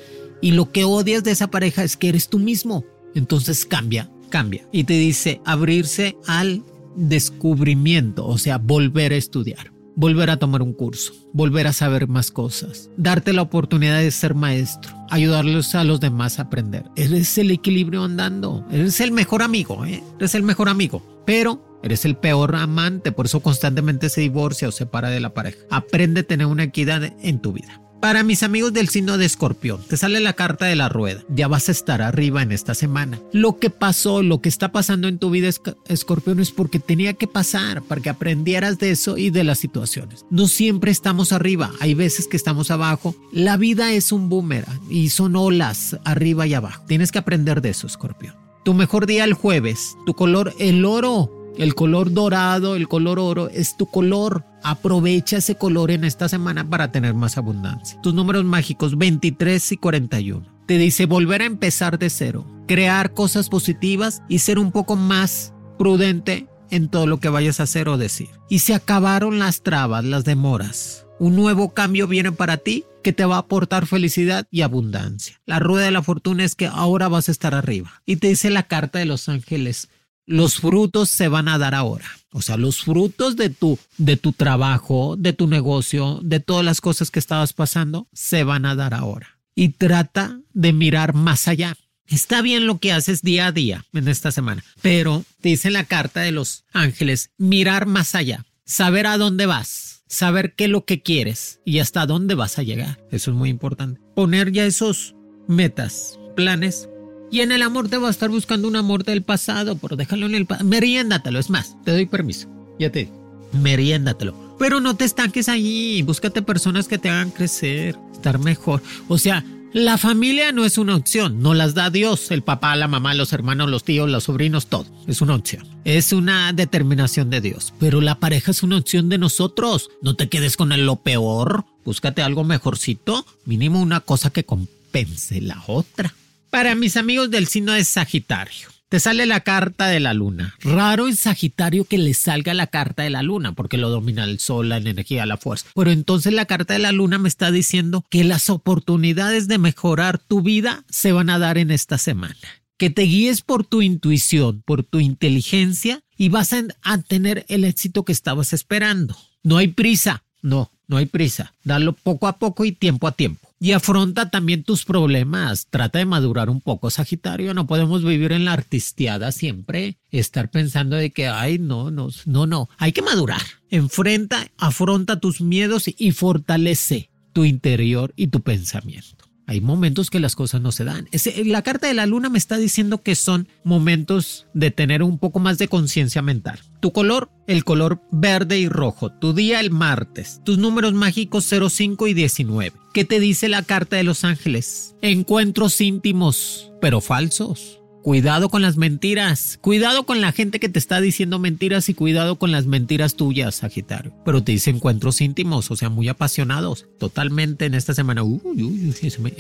Y 0.41 0.53
lo 0.53 0.73
que 0.73 0.85
odias 0.85 1.23
de 1.23 1.33
esa 1.33 1.51
pareja 1.51 1.85
es 1.85 1.99
que 1.99 2.09
eres 2.09 2.31
tú 2.31 2.39
mismo. 2.39 2.83
Entonces 3.15 3.67
cambia, 3.67 4.11
cambia. 4.31 4.67
Y 4.73 4.85
te 4.85 4.95
dice 4.95 5.43
abrirse 5.45 6.17
al 6.27 6.65
descubrimiento, 6.97 8.27
o 8.27 8.39
sea, 8.39 8.57
volver 8.57 9.13
a 9.13 9.17
estudiar, 9.17 9.72
volver 9.97 10.31
a 10.31 10.39
tomar 10.39 10.63
un 10.63 10.73
curso, 10.73 11.13
volver 11.33 11.67
a 11.67 11.73
saber 11.73 12.09
más 12.09 12.31
cosas, 12.31 12.91
darte 12.97 13.33
la 13.33 13.43
oportunidad 13.43 14.01
de 14.01 14.11
ser 14.11 14.35
maestro, 14.35 14.93
ayudarlos 15.11 15.75
a 15.75 15.85
los 15.85 16.01
demás 16.01 16.39
a 16.39 16.43
aprender. 16.43 16.85
Eres 16.97 17.37
el 17.39 17.51
equilibrio 17.51 18.05
andando, 18.05 18.67
eres 18.71 19.01
el 19.01 19.13
mejor 19.13 19.43
amigo, 19.43 19.85
¿eh? 19.85 20.03
eres 20.19 20.35
el 20.35 20.43
mejor 20.43 20.69
amigo, 20.69 21.23
pero 21.27 21.73
Eres 21.83 22.05
el 22.05 22.17
peor 22.17 22.55
amante, 22.55 23.11
por 23.11 23.27
eso 23.27 23.41
constantemente 23.41 24.09
se 24.09 24.21
divorcia 24.21 24.69
o 24.69 24.71
se 24.71 24.79
separa 24.79 25.11
de 25.11 25.19
la 25.19 25.35
pareja. 25.35 25.59
Aprende 25.69 26.21
a 26.21 26.23
tener 26.23 26.47
una 26.47 26.63
equidad 26.63 27.03
en 27.21 27.41
tu 27.41 27.53
vida. 27.53 27.83
Para 28.03 28.25
mis 28.25 28.43
amigos 28.43 28.73
del 28.73 28.89
signo 28.89 29.17
de 29.17 29.27
escorpión, 29.27 29.81
te 29.89 29.97
sale 29.97 30.19
la 30.19 30.33
carta 30.33 30.67
de 30.67 30.75
la 30.75 30.89
rueda. 30.89 31.23
Ya 31.29 31.47
vas 31.47 31.69
a 31.69 31.73
estar 31.73 32.03
arriba 32.03 32.43
en 32.43 32.51
esta 32.51 32.75
semana. 32.75 33.21
Lo 33.33 33.61
que 33.61 33.71
pasó, 33.71 34.25
lo 34.25 34.41
que 34.41 34.49
está 34.49 34.73
pasando 34.73 35.07
en 35.07 35.21
tu 35.21 35.31
vida, 35.31 35.49
escorpión, 35.87 36.41
es 36.41 36.51
porque 36.51 36.81
tenía 36.81 37.13
que 37.13 37.29
pasar 37.29 37.81
para 37.81 38.01
que 38.01 38.11
aprendieras 38.11 38.81
de 38.81 38.91
eso 38.91 39.19
y 39.19 39.31
de 39.31 39.45
las 39.45 39.61
situaciones. 39.61 40.27
No 40.31 40.49
siempre 40.49 40.91
estamos 40.91 41.31
arriba, 41.31 41.71
hay 41.79 41.95
veces 41.95 42.27
que 42.27 42.37
estamos 42.37 42.73
abajo. 42.73 43.15
La 43.31 43.57
vida 43.57 43.93
es 43.93 44.11
un 44.11 44.29
boomerang 44.29 44.81
y 44.91 45.11
son 45.11 45.37
olas 45.37 45.97
arriba 46.05 46.45
y 46.49 46.55
abajo. 46.55 46.83
Tienes 46.89 47.13
que 47.13 47.21
aprender 47.21 47.63
de 47.63 47.71
eso, 47.71 47.87
escorpión. 47.87 48.35
Tu 48.65 48.75
mejor 48.75 49.07
día 49.07 49.23
el 49.23 49.35
jueves, 49.35 49.97
tu 50.07 50.15
color 50.15 50.53
el 50.59 50.85
oro 50.85 51.42
el 51.59 51.75
color 51.75 52.13
dorado, 52.13 52.77
el 52.77 52.89
color 52.89 53.19
oro 53.19 53.49
es 53.49 53.77
tu 53.77 53.87
color. 53.87 54.45
Aprovecha 54.63 55.39
ese 55.39 55.57
color 55.57 55.91
en 55.91 56.05
esta 56.05 56.29
semana 56.29 56.69
para 56.69 56.93
tener 56.93 57.15
más 57.15 57.37
abundancia. 57.37 58.01
Tus 58.01 58.15
números 58.15 58.45
mágicos 58.45 58.97
23 58.97 59.73
y 59.73 59.77
41. 59.77 60.47
Te 60.67 60.79
dice 60.79 61.07
volver 61.07 61.43
a 61.43 61.47
empezar 61.47 61.99
de 61.99 62.09
cero, 62.09 62.47
crear 62.67 63.13
cosas 63.13 63.49
positivas 63.49 64.23
y 64.29 64.39
ser 64.39 64.59
un 64.59 64.73
poco 64.73 64.97
más 64.97 65.53
prudente 65.79 66.47
en 66.71 66.89
todo 66.89 67.07
lo 67.07 67.21
que 67.21 67.29
vayas 67.29 67.61
a 67.61 67.65
hacer 67.65 67.89
o 67.89 67.99
decir. 67.99 68.31
Y 68.49 68.61
se 68.61 68.75
acabaron 68.75 69.39
las 69.39 69.63
trabas, 69.63 70.05
las 70.05 70.25
demoras. 70.25 71.07
Un 71.19 71.37
nuevo 71.37 71.75
cambio 71.75 72.09
viene 72.09 72.33
para 72.33 72.57
ti 72.57 72.85
que 73.03 73.13
te 73.13 73.25
va 73.25 73.37
a 73.37 73.41
aportar 73.41 73.87
felicidad 73.87 74.47
y 74.51 74.63
abundancia. 74.63 75.41
La 75.45 75.59
rueda 75.59 75.85
de 75.85 75.91
la 75.91 76.03
fortuna 76.03 76.45
es 76.45 76.55
que 76.55 76.67
ahora 76.67 77.09
vas 77.09 77.29
a 77.29 77.33
estar 77.33 77.55
arriba. 77.55 78.03
Y 78.07 78.17
te 78.17 78.29
dice 78.29 78.49
la 78.49 78.63
carta 78.65 78.99
de 78.99 79.05
los 79.05 79.29
ángeles, 79.29 79.89
los 80.27 80.57
frutos 80.57 81.11
se 81.11 81.29
van 81.29 81.49
a 81.49 81.59
dar 81.59 81.75
ahora. 81.75 82.07
O 82.33 82.41
sea, 82.41 82.57
los 82.57 82.83
frutos 82.83 83.37
de 83.37 83.51
tu, 83.51 83.79
de 83.99 84.17
tu 84.17 84.33
trabajo, 84.33 85.17
de 85.19 85.33
tu 85.33 85.47
negocio, 85.47 86.21
de 86.23 86.41
todas 86.41 86.65
las 86.65 86.81
cosas 86.81 87.11
que 87.11 87.19
estabas 87.19 87.53
pasando, 87.53 88.09
se 88.13 88.43
van 88.43 88.65
a 88.65 88.75
dar 88.75 88.95
ahora. 88.95 89.39
Y 89.55 89.71
trata 89.71 90.41
de 90.55 90.73
mirar 90.73 91.15
más 91.15 91.47
allá. 91.47 91.77
Está 92.07 92.43
bien 92.43 92.67
lo 92.67 92.79
que 92.79 92.93
haces 92.93 93.23
día 93.23 93.47
a 93.47 93.53
día 93.53 93.85
en 93.93 94.09
esta 94.09 94.33
semana, 94.33 94.65
pero 94.81 95.25
te 95.41 95.51
dice 95.51 95.71
la 95.71 95.85
carta 95.85 96.21
de 96.21 96.33
los 96.33 96.65
ángeles, 96.73 97.31
mirar 97.39 97.87
más 97.87 98.15
allá, 98.15 98.45
saber 98.65 99.07
a 99.07 99.19
dónde 99.19 99.47
vas, 99.47 100.03
saber 100.09 100.55
qué 100.55 100.65
es 100.65 100.71
lo 100.71 100.85
que 100.85 101.03
quieres 101.03 101.61
y 101.65 101.79
hasta 101.79 102.07
dónde 102.07 102.35
vas 102.35 102.59
a 102.59 102.63
llegar. 102.63 103.03
Eso 103.11 103.31
es 103.31 103.37
muy 103.37 103.51
importante. 103.51 104.01
Poner 104.15 104.53
ya 104.53 104.67
esos 104.67 105.15
metas, 105.49 106.19
planes 106.37 106.89
y 107.33 107.41
en 107.41 107.51
el 107.51 107.63
amor 107.63 107.89
te 107.89 107.97
va 107.97 108.09
a 108.09 108.11
estar 108.11 108.29
buscando 108.29 108.69
un 108.69 108.77
amor 108.77 109.05
del 109.05 109.23
pasado, 109.23 109.77
pero 109.77 109.97
déjalo 109.97 110.27
en 110.27 110.35
el 110.35 110.45
pasado. 110.45 110.69
Meriéndatelo, 110.69 111.39
es 111.39 111.49
más, 111.49 111.75
te 111.83 111.91
doy 111.91 112.05
permiso. 112.05 112.47
Ya 112.79 112.93
te 112.93 113.01
digo, 113.01 113.49
meriéndatelo. 113.55 114.57
Pero 114.59 114.81
no 114.81 114.95
te 114.97 115.07
estanques 115.07 115.49
ahí, 115.49 116.03
búscate 116.03 116.43
personas 116.43 116.89
que 116.89 116.99
te 116.99 117.09
hagan 117.09 117.31
crecer, 117.31 117.97
estar 118.13 118.39
mejor. 118.39 118.83
O 119.09 119.17
sea, 119.17 119.45
la 119.73 119.97
familia 119.97 120.53
no 120.53 120.67
es 120.67 120.77
una 120.77 120.95
opción, 120.95 121.41
no 121.41 121.55
las 121.55 121.73
da 121.73 121.89
Dios, 121.89 122.31
el 122.31 122.43
papá, 122.43 122.77
la 122.77 122.87
mamá, 122.87 123.15
los 123.15 123.33
hermanos, 123.33 123.71
los 123.71 123.83
tíos, 123.83 124.11
los 124.11 124.25
sobrinos, 124.25 124.67
todo. 124.67 124.85
Es 125.07 125.23
una 125.23 125.35
opción. 125.35 125.67
Es 125.85 126.13
una 126.13 126.53
determinación 126.53 127.31
de 127.31 127.41
Dios. 127.41 127.73
Pero 127.81 128.03
la 128.03 128.21
pareja 128.21 128.51
es 128.51 128.63
una 128.63 128.77
opción 128.77 129.09
de 129.09 129.17
nosotros. 129.17 129.89
No 130.03 130.17
te 130.17 130.29
quedes 130.29 130.59
con 130.59 130.69
lo 130.85 130.97
peor. 130.97 131.65
Búscate 131.87 132.21
algo 132.21 132.45
mejorcito. 132.45 133.25
Mínimo 133.47 133.81
una 133.81 134.01
cosa 134.01 134.29
que 134.29 134.45
compense 134.45 135.41
la 135.41 135.65
otra. 135.67 136.15
Para 136.53 136.75
mis 136.75 136.99
amigos 136.99 137.31
del 137.31 137.47
signo 137.47 137.73
de 137.73 137.83
Sagitario, 137.83 138.69
te 138.91 139.01
sale 139.01 139.25
la 139.25 139.41
carta 139.41 139.87
de 139.87 140.01
la 140.01 140.13
luna. 140.13 140.55
Raro 140.61 141.09
en 141.09 141.17
Sagitario 141.17 141.87
que 141.87 141.97
le 141.97 142.13
salga 142.13 142.53
la 142.53 142.67
carta 142.67 143.05
de 143.05 143.09
la 143.09 143.23
luna, 143.23 143.55
porque 143.55 143.79
lo 143.79 143.89
domina 143.89 144.25
el 144.25 144.39
sol, 144.39 144.69
la 144.69 144.77
energía, 144.77 145.25
la 145.25 145.39
fuerza. 145.39 145.69
Pero 145.75 145.91
entonces 145.91 146.35
la 146.35 146.45
carta 146.45 146.75
de 146.75 146.81
la 146.81 146.93
luna 146.93 147.17
me 147.17 147.31
está 147.31 147.51
diciendo 147.51 148.05
que 148.11 148.23
las 148.23 148.51
oportunidades 148.51 149.49
de 149.49 149.57
mejorar 149.57 150.19
tu 150.19 150.43
vida 150.43 150.85
se 150.91 151.13
van 151.13 151.31
a 151.31 151.39
dar 151.39 151.57
en 151.57 151.71
esta 151.71 151.97
semana. 151.97 152.37
Que 152.77 152.91
te 152.91 153.05
guíes 153.05 153.41
por 153.41 153.65
tu 153.65 153.81
intuición, 153.81 154.63
por 154.67 154.83
tu 154.83 155.01
inteligencia 155.01 156.03
y 156.19 156.29
vas 156.29 156.53
a, 156.53 156.99
tener 156.99 157.47
el 157.49 157.65
éxito 157.65 158.05
que 158.05 158.13
estabas 158.13 158.53
esperando. 158.53 159.17
No 159.43 159.57
hay 159.57 159.69
prisa, 159.69 160.23
no, 160.43 160.71
no 160.87 160.99
hay 160.99 161.07
prisa. 161.07 161.55
Dalo 161.65 161.95
poco 161.95 162.27
a 162.27 162.39
poco 162.39 162.65
y 162.65 162.73
tiempo 162.73 163.07
a 163.07 163.13
tiempo 163.13 163.53
y 163.63 163.71
afronta 163.71 164.29
también 164.29 164.65
tus 164.65 164.85
problemas. 164.85 165.69
Trata 165.71 166.01
de 166.01 166.05
madurar 166.05 166.51
un 166.51 166.61
poco, 166.61 166.91
Sagitario. 166.91 167.55
No 167.55 167.69
podemos 167.69 168.05
vivir 168.05 168.33
en 168.33 168.45
la 168.45 168.55
artistiada 168.55 169.31
siempre, 169.31 169.99
estar 170.11 170.51
pensando 170.51 170.97
de 170.97 171.13
que, 171.13 171.29
ay, 171.29 171.61
no, 171.61 171.93
no, 171.93 172.09
no, 172.27 172.47
no. 172.49 172.69
Hay 172.77 172.91
que 172.91 173.03
madurar. 173.03 173.41
Enfrenta, 173.71 174.49
afronta 174.59 175.21
tus 175.21 175.41
miedos 175.41 175.85
y 175.97 176.11
fortalece 176.11 177.11
tu 177.33 177.45
interior 177.45 178.13
y 178.17 178.27
tu 178.27 178.41
pensamiento. 178.41 179.32
Hay 179.47 179.61
momentos 179.61 180.09
que 180.09 180.21
las 180.21 180.37
cosas 180.37 180.61
no 180.61 180.73
se 180.73 180.85
dan. 180.85 181.09
la 181.45 181.63
carta 181.63 181.87
de 181.89 181.95
la 181.95 182.07
luna 182.07 182.29
me 182.29 182.39
está 182.39 182.57
diciendo 182.57 183.03
que 183.03 183.15
son 183.15 183.49
momentos 183.65 184.47
de 184.55 184.71
tener 184.71 185.03
un 185.03 185.19
poco 185.19 185.41
más 185.41 185.59
de 185.59 185.69
conciencia 185.69 186.23
mental. 186.23 186.61
Tu 186.81 186.93
color, 186.93 187.31
el 187.47 187.65
color 187.65 188.01
verde 188.11 188.59
y 188.59 188.69
rojo. 188.69 189.11
Tu 189.13 189.33
día, 189.33 189.61
el 189.61 189.71
martes. 189.71 190.41
Tus 190.45 190.59
números 190.59 190.95
mágicos 190.95 191.49
05 191.49 192.07
y 192.07 192.15
19. 192.15 192.73
¿Qué 192.95 193.05
te 193.05 193.21
dice 193.21 193.49
la 193.49 193.63
carta 193.63 193.97
de 193.97 194.05
los 194.05 194.25
ángeles? 194.25 194.95
Encuentros 195.03 195.81
íntimos, 195.81 196.71
pero 196.81 197.01
falsos. 197.01 197.82
Cuidado 198.03 198.49
con 198.49 198.63
las 198.63 198.77
mentiras. 198.77 199.59
Cuidado 199.61 200.05
con 200.05 200.21
la 200.21 200.33
gente 200.33 200.59
que 200.59 200.69
te 200.69 200.79
está 200.79 201.01
diciendo 201.01 201.39
mentiras 201.39 201.89
y 201.89 201.95
cuidado 201.95 202.37
con 202.37 202.51
las 202.51 202.67
mentiras 202.67 203.15
tuyas, 203.15 203.55
Sagitario. 203.55 204.13
Pero 204.25 204.43
te 204.43 204.53
dice 204.53 204.71
encuentros 204.71 205.21
íntimos, 205.21 205.71
o 205.71 205.77
sea, 205.77 205.89
muy 205.89 206.09
apasionados. 206.09 206.87
Totalmente 206.99 207.65
en 207.65 207.75
esta 207.75 207.95
semana. 207.95 208.25
Uy, 208.25 208.41
uy, 208.45 208.63
uy, 208.63 208.95
eso 209.03 209.23
me, 209.23 209.33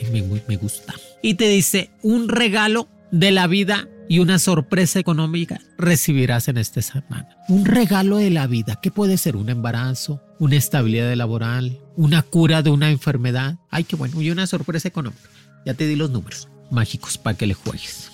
me 0.47 0.57
gusta. 0.57 0.95
Y 1.23 1.35
te 1.35 1.49
dice 1.49 1.91
un 2.03 2.29
regalo 2.29 2.89
de 3.11 3.33
la 3.33 3.49
vida 3.49 3.89
y 4.09 4.19
una 4.19 4.39
sorpresa 4.39 4.99
económica 4.99 5.61
recibirás 5.79 6.47
en 6.49 6.59
esta 6.59 6.83
semana. 6.83 7.37
Un 7.49 7.65
regalo 7.65 8.19
de 8.19 8.31
la 8.31 8.47
vida, 8.47 8.79
¿qué 8.81 8.91
puede 8.91 9.17
ser? 9.17 9.37
Un 9.37 9.49
embarazo, 9.49 10.21
una 10.39 10.57
estabilidad 10.57 11.13
laboral, 11.15 11.81
una 11.97 12.23
cura 12.23 12.63
de 12.63 12.71
una 12.71 12.91
enfermedad. 12.91 13.57
Ay, 13.71 13.85
qué 13.85 13.97
bueno, 13.97 14.21
y 14.23 14.31
una 14.31 14.47
sorpresa 14.47 14.87
económica. 14.87 15.31
Ya 15.65 15.75
te 15.75 15.87
di 15.87 15.97
los 15.97 16.11
números 16.11 16.49
mágicos 16.71 17.19
para 17.19 17.37
que 17.37 17.47
le 17.47 17.55
juegues. 17.55 18.12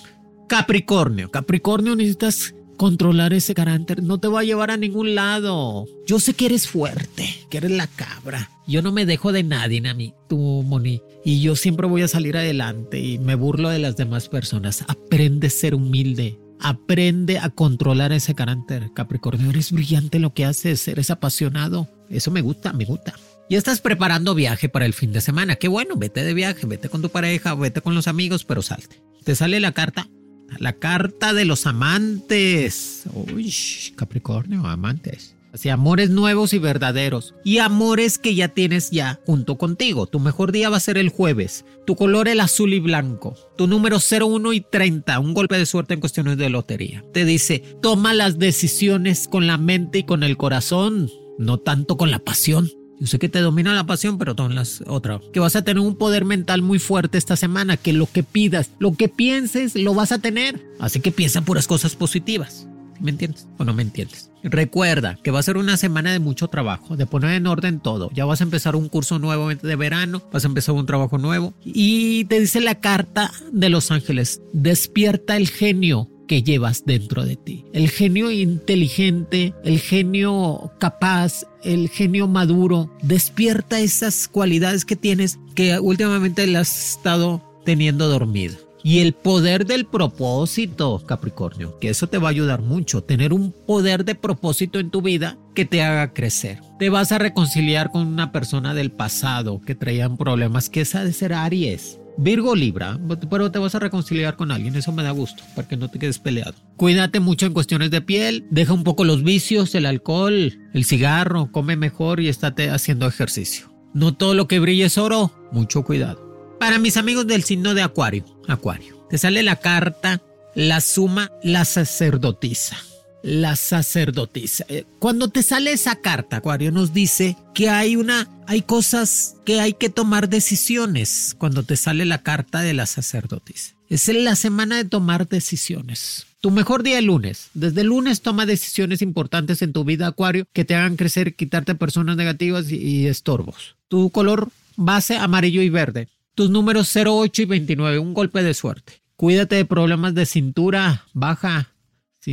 Capricornio. 0.49 1.29
Capricornio 1.29 1.95
necesitas 1.95 2.55
controlar 2.75 3.33
ese 3.33 3.53
carácter. 3.53 4.01
No 4.01 4.19
te 4.19 4.27
va 4.27 4.39
a 4.39 4.43
llevar 4.43 4.71
a 4.71 4.77
ningún 4.77 5.13
lado. 5.13 5.85
Yo 6.07 6.19
sé 6.19 6.33
que 6.33 6.47
eres 6.47 6.67
fuerte, 6.67 7.45
que 7.51 7.59
eres 7.59 7.69
la 7.69 7.85
cabra. 7.85 8.49
Yo 8.67 8.81
no 8.81 8.91
me 8.91 9.05
dejo 9.05 9.31
de 9.31 9.43
nadie, 9.43 9.87
a 9.87 9.93
mí, 9.93 10.15
tú, 10.27 10.63
Moni. 10.65 11.03
Y 11.23 11.41
yo 11.41 11.55
siempre 11.55 11.85
voy 11.85 12.01
a 12.01 12.07
salir 12.07 12.35
adelante 12.35 12.99
y 12.99 13.19
me 13.19 13.35
burlo 13.35 13.69
de 13.69 13.77
las 13.77 13.95
demás 13.95 14.27
personas. 14.27 14.83
Aprende 14.87 15.47
a 15.47 15.51
ser 15.51 15.75
humilde. 15.75 16.39
Aprende 16.59 17.37
a 17.37 17.51
controlar 17.51 18.11
ese 18.11 18.33
carácter, 18.33 18.89
Capricornio. 18.95 19.51
Eres 19.51 19.71
brillante 19.71 20.17
en 20.17 20.23
lo 20.23 20.33
que 20.33 20.45
haces, 20.45 20.87
eres 20.87 21.11
apasionado. 21.11 21.87
Eso 22.09 22.31
me 22.31 22.41
gusta, 22.41 22.73
me 22.73 22.85
gusta. 22.85 23.13
Ya 23.51 23.59
estás 23.59 23.81
preparando 23.81 24.33
viaje 24.33 24.67
para 24.67 24.87
el 24.87 24.93
fin 24.93 25.13
de 25.13 25.21
semana. 25.21 25.57
Qué 25.57 25.67
bueno, 25.67 25.95
vete 25.95 26.23
de 26.23 26.33
viaje, 26.33 26.65
vete 26.65 26.89
con 26.89 27.03
tu 27.03 27.09
pareja, 27.09 27.53
vete 27.53 27.81
con 27.81 27.93
los 27.93 28.07
amigos, 28.07 28.45
pero 28.45 28.63
salte. 28.63 29.01
Te 29.23 29.35
sale 29.35 29.59
la 29.59 29.73
carta, 29.73 30.09
la 30.57 30.73
carta 30.73 31.33
de 31.33 31.45
los 31.45 31.65
amantes. 31.65 33.03
Uy, 33.13 33.53
Capricornio, 33.95 34.65
amantes. 34.65 35.35
Así, 35.51 35.69
amores 35.69 36.11
nuevos 36.11 36.53
y 36.53 36.59
verdaderos. 36.59 37.33
Y 37.43 37.57
amores 37.57 38.19
que 38.19 38.35
ya 38.35 38.49
tienes 38.49 38.91
ya 38.91 39.19
junto 39.25 39.57
contigo. 39.57 40.05
Tu 40.05 40.19
mejor 40.19 40.51
día 40.51 40.69
va 40.69 40.77
a 40.77 40.81
ser 40.81 40.97
el 40.97 41.09
jueves. 41.09 41.65
Tu 41.87 41.95
color 41.95 42.27
el 42.27 42.39
azul 42.39 42.73
y 42.73 42.79
blanco. 42.79 43.35
Tu 43.57 43.65
número 43.65 43.97
01 43.97 44.53
y 44.53 44.61
30. 44.61 45.19
Un 45.19 45.33
golpe 45.33 45.57
de 45.57 45.65
suerte 45.65 45.95
en 45.95 46.01
cuestiones 46.01 46.37
de 46.37 46.49
lotería. 46.49 47.03
Te 47.13 47.25
dice, 47.25 47.63
toma 47.81 48.13
las 48.13 48.37
decisiones 48.37 49.27
con 49.27 49.47
la 49.47 49.57
mente 49.57 49.99
y 49.99 50.03
con 50.03 50.23
el 50.23 50.37
corazón. 50.37 51.09
No 51.39 51.57
tanto 51.57 51.97
con 51.97 52.11
la 52.11 52.19
pasión. 52.19 52.69
Yo 52.99 53.07
sé 53.07 53.17
que 53.17 53.29
te 53.29 53.39
domina 53.39 53.73
la 53.73 53.85
pasión, 53.85 54.17
pero 54.17 54.35
todas 54.35 54.53
las 54.53 54.83
otras. 54.85 55.21
Que 55.31 55.39
vas 55.39 55.55
a 55.55 55.63
tener 55.63 55.81
un 55.81 55.95
poder 55.95 56.25
mental 56.25 56.61
muy 56.61 56.79
fuerte 56.79 57.17
esta 57.17 57.37
semana, 57.37 57.77
que 57.77 57.93
lo 57.93 58.07
que 58.11 58.23
pidas, 58.23 58.71
lo 58.79 58.93
que 58.93 59.07
pienses, 59.07 59.75
lo 59.75 59.93
vas 59.93 60.11
a 60.11 60.19
tener. 60.19 60.61
Así 60.79 60.99
que 60.99 61.11
piensa 61.11 61.41
puras 61.41 61.67
cosas 61.67 61.95
positivas. 61.95 62.67
¿Me 62.99 63.11
entiendes 63.11 63.47
o 63.57 63.63
no 63.63 63.73
me 63.73 63.83
entiendes? 63.83 64.29
Recuerda 64.43 65.17
que 65.23 65.31
va 65.31 65.39
a 65.39 65.43
ser 65.43 65.57
una 65.57 65.77
semana 65.77 66.11
de 66.11 66.19
mucho 66.19 66.49
trabajo, 66.49 66.97
de 66.97 67.05
poner 67.05 67.31
en 67.31 67.47
orden 67.47 67.79
todo. 67.79 68.09
Ya 68.13 68.25
vas 68.25 68.41
a 68.41 68.43
empezar 68.43 68.75
un 68.75 68.89
curso 68.89 69.19
nuevo 69.19 69.49
de 69.49 69.75
verano, 69.77 70.21
vas 70.33 70.43
a 70.43 70.47
empezar 70.47 70.75
un 70.75 70.85
trabajo 70.85 71.17
nuevo. 71.17 71.53
Y 71.63 72.25
te 72.25 72.39
dice 72.41 72.59
la 72.59 72.75
carta 72.75 73.31
de 73.53 73.69
los 73.69 73.91
ángeles, 73.91 74.41
despierta 74.51 75.37
el 75.37 75.47
genio 75.47 76.09
que 76.29 76.43
llevas 76.43 76.85
dentro 76.85 77.25
de 77.25 77.35
ti. 77.35 77.65
El 77.73 77.89
genio 77.89 78.29
inteligente, 78.29 79.55
el 79.65 79.79
genio 79.79 80.71
capaz, 80.77 81.47
el 81.63 81.89
genio 81.89 82.27
maduro, 82.27 82.95
despierta 83.01 83.79
esas 83.79 84.27
cualidades 84.27 84.85
que 84.85 84.95
tienes 84.95 85.39
que 85.55 85.79
últimamente 85.79 86.45
le 86.45 86.59
has 86.59 86.91
estado 86.91 87.41
teniendo 87.65 88.07
dormido. 88.07 88.55
Y 88.83 88.99
el 88.99 89.13
poder 89.13 89.65
del 89.65 89.85
propósito, 89.85 91.03
Capricornio, 91.05 91.79
que 91.79 91.89
eso 91.89 92.07
te 92.07 92.17
va 92.17 92.29
a 92.29 92.31
ayudar 92.31 92.61
mucho, 92.61 93.03
tener 93.03 93.33
un 93.33 93.51
poder 93.51 94.05
de 94.05 94.15
propósito 94.15 94.79
en 94.79 94.89
tu 94.89 95.01
vida 95.01 95.37
que 95.53 95.65
te 95.65 95.81
haga 95.81 96.13
crecer. 96.13 96.61
Te 96.77 96.89
vas 96.89 97.11
a 97.11 97.17
reconciliar 97.17 97.91
con 97.91 98.07
una 98.07 98.31
persona 98.31 98.73
del 98.73 98.91
pasado 98.91 99.59
que 99.61 99.75
traían 99.75 100.15
problemas, 100.15 100.69
que 100.69 100.81
esa 100.81 101.03
de 101.03 101.11
ser 101.11 101.33
Aries. 101.33 101.98
Virgo 102.17 102.55
Libra, 102.55 102.99
pero 103.29 103.51
te 103.51 103.59
vas 103.59 103.75
a 103.75 103.79
reconciliar 103.79 104.35
con 104.35 104.51
alguien, 104.51 104.75
eso 104.75 104.91
me 104.91 105.03
da 105.03 105.11
gusto, 105.11 105.43
para 105.55 105.67
que 105.67 105.77
no 105.77 105.89
te 105.89 105.99
quedes 105.99 106.19
peleado. 106.19 106.53
Cuídate 106.75 107.19
mucho 107.19 107.45
en 107.45 107.53
cuestiones 107.53 107.91
de 107.91 108.01
piel, 108.01 108.45
deja 108.51 108.73
un 108.73 108.83
poco 108.83 109.03
los 109.03 109.23
vicios, 109.23 109.73
el 109.75 109.85
alcohol, 109.85 110.57
el 110.73 110.85
cigarro, 110.85 111.51
come 111.51 111.75
mejor 111.75 112.19
y 112.19 112.27
estate 112.27 112.69
haciendo 112.69 113.07
ejercicio. 113.07 113.73
No 113.93 114.13
todo 114.15 114.33
lo 114.33 114.47
que 114.47 114.59
brille 114.59 114.85
es 114.85 114.97
oro, 114.97 115.31
mucho 115.51 115.83
cuidado. 115.83 116.57
Para 116.59 116.79
mis 116.79 116.97
amigos 116.97 117.25
del 117.25 117.43
signo 117.43 117.73
de 117.73 117.83
Acuario, 117.83 118.25
Acuario, 118.47 119.05
te 119.09 119.17
sale 119.17 119.43
la 119.43 119.55
carta, 119.55 120.21
la 120.55 120.81
suma, 120.81 121.31
la 121.43 121.63
sacerdotisa 121.63 122.77
la 123.23 123.55
sacerdotisa. 123.55 124.65
Eh, 124.69 124.85
cuando 124.99 125.29
te 125.29 125.43
sale 125.43 125.71
esa 125.71 125.95
carta, 125.95 126.37
Acuario, 126.37 126.71
nos 126.71 126.93
dice 126.93 127.35
que 127.53 127.69
hay 127.69 127.95
una, 127.95 128.27
hay 128.47 128.61
cosas 128.61 129.35
que 129.45 129.59
hay 129.59 129.73
que 129.73 129.89
tomar 129.89 130.29
decisiones 130.29 131.35
cuando 131.37 131.63
te 131.63 131.75
sale 131.75 132.05
la 132.05 132.23
carta 132.23 132.61
de 132.61 132.73
la 132.73 132.85
sacerdotisa. 132.85 133.75
Es 133.89 134.07
la 134.07 134.35
semana 134.35 134.77
de 134.77 134.85
tomar 134.85 135.27
decisiones. 135.27 136.27
Tu 136.41 136.51
mejor 136.51 136.83
día 136.83 136.99
el 136.99 137.05
lunes. 137.05 137.49
Desde 137.53 137.83
lunes 137.83 138.21
toma 138.21 138.45
decisiones 138.45 139.01
importantes 139.01 139.61
en 139.61 139.73
tu 139.73 139.83
vida, 139.83 140.07
Acuario, 140.07 140.45
que 140.53 140.63
te 140.63 140.75
hagan 140.75 140.95
crecer, 140.95 141.35
quitarte 141.35 141.75
personas 141.75 142.15
negativas 142.15 142.71
y 142.71 143.07
estorbos. 143.07 143.75
Tu 143.87 144.09
color 144.11 144.49
base 144.77 145.17
amarillo 145.17 145.61
y 145.61 145.69
verde. 145.69 146.07
Tus 146.35 146.49
números 146.49 146.95
08 146.95 147.41
y 147.41 147.45
29, 147.45 147.99
un 147.99 148.13
golpe 148.13 148.41
de 148.43 148.53
suerte. 148.53 149.01
Cuídate 149.17 149.55
de 149.55 149.65
problemas 149.65 150.13
de 150.13 150.25
cintura 150.25 151.03
baja, 151.13 151.67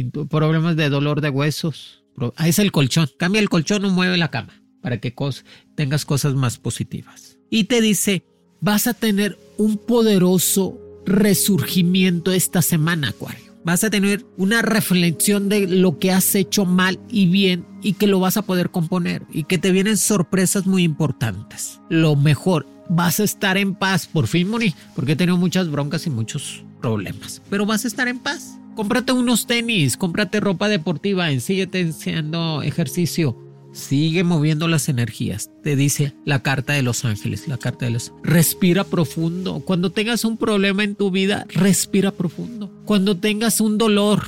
problemas 0.05 0.77
de 0.77 0.89
dolor 0.89 1.21
de 1.21 1.31
huesos. 1.31 2.05
Ahí 2.37 2.51
es 2.51 2.59
el 2.59 2.73
colchón. 2.73 3.09
Cambia 3.19 3.41
el 3.41 3.49
colchón 3.49 3.85
o 3.85 3.91
mueve 3.91 4.17
la 4.17 4.31
cama 4.31 4.63
para 4.81 5.01
que 5.01 5.15
tengas 5.75 6.05
cosas 6.05 6.35
más 6.35 6.59
positivas. 6.59 7.39
Y 7.51 7.65
te 7.65 7.81
dice, 7.81 8.25
vas 8.61 8.87
a 8.87 8.95
tener 8.95 9.39
un 9.59 9.79
poderoso 9.79 10.79
resurgimiento 11.05 12.33
esta 12.33 12.63
semana, 12.63 13.09
Acuario. 13.09 13.47
Vas 13.65 13.83
a 13.83 13.91
tener 13.91 14.25
una 14.37 14.63
reflexión 14.63 15.49
de 15.49 15.67
lo 15.67 15.99
que 15.99 16.13
has 16.13 16.37
hecho 16.37 16.65
mal 16.65 17.01
y 17.11 17.27
bien 17.27 17.67
y 17.83 17.95
que 17.95 18.07
lo 18.07 18.21
vas 18.21 18.37
a 18.37 18.43
poder 18.43 18.71
componer 18.71 19.25
y 19.33 19.43
que 19.45 19.59
te 19.59 19.73
vienen 19.73 19.97
sorpresas 19.97 20.67
muy 20.67 20.85
importantes. 20.85 21.81
Lo 21.89 22.15
mejor, 22.15 22.65
vas 22.89 23.19
a 23.19 23.25
estar 23.25 23.57
en 23.57 23.75
paz, 23.75 24.07
por 24.07 24.29
fin, 24.29 24.49
Moni, 24.49 24.73
porque 24.95 25.13
he 25.13 25.17
tenido 25.17 25.37
muchas 25.37 25.69
broncas 25.69 26.07
y 26.07 26.11
muchos 26.11 26.65
problemas, 26.81 27.43
pero 27.51 27.67
vas 27.67 27.85
a 27.85 27.89
estar 27.89 28.07
en 28.07 28.21
paz 28.21 28.57
Cómprate 28.77 29.13
unos 29.13 29.47
tenis, 29.47 29.97
cómprate 29.97 30.39
ropa 30.39 30.69
deportiva, 30.69 31.31
ensíguete 31.31 31.89
haciendo 31.89 32.61
ejercicio. 32.61 33.35
Sigue 33.73 34.23
moviendo 34.23 34.69
las 34.69 34.91
energías, 34.91 35.51
te 35.63 35.77
dice 35.77 36.13
la 36.27 36.43
carta 36.43 36.75
de 36.75 36.83
los 36.83 37.07
ángeles, 37.07 37.49
la 37.49 37.57
carta 37.57 37.87
de 37.87 37.93
los... 37.93 38.13
Respira 38.23 38.85
profundo. 38.85 39.61
Cuando 39.65 39.93
tengas 39.93 40.27
un 40.27 40.37
problema 40.37 40.85
en 40.85 40.95
tu 40.95 41.11
vida, 41.11 41.47
respira 41.49 42.11
profundo. 42.11 42.71
Cuando 42.85 43.17
tengas 43.17 43.63
un 43.63 43.79
dolor 43.79 44.23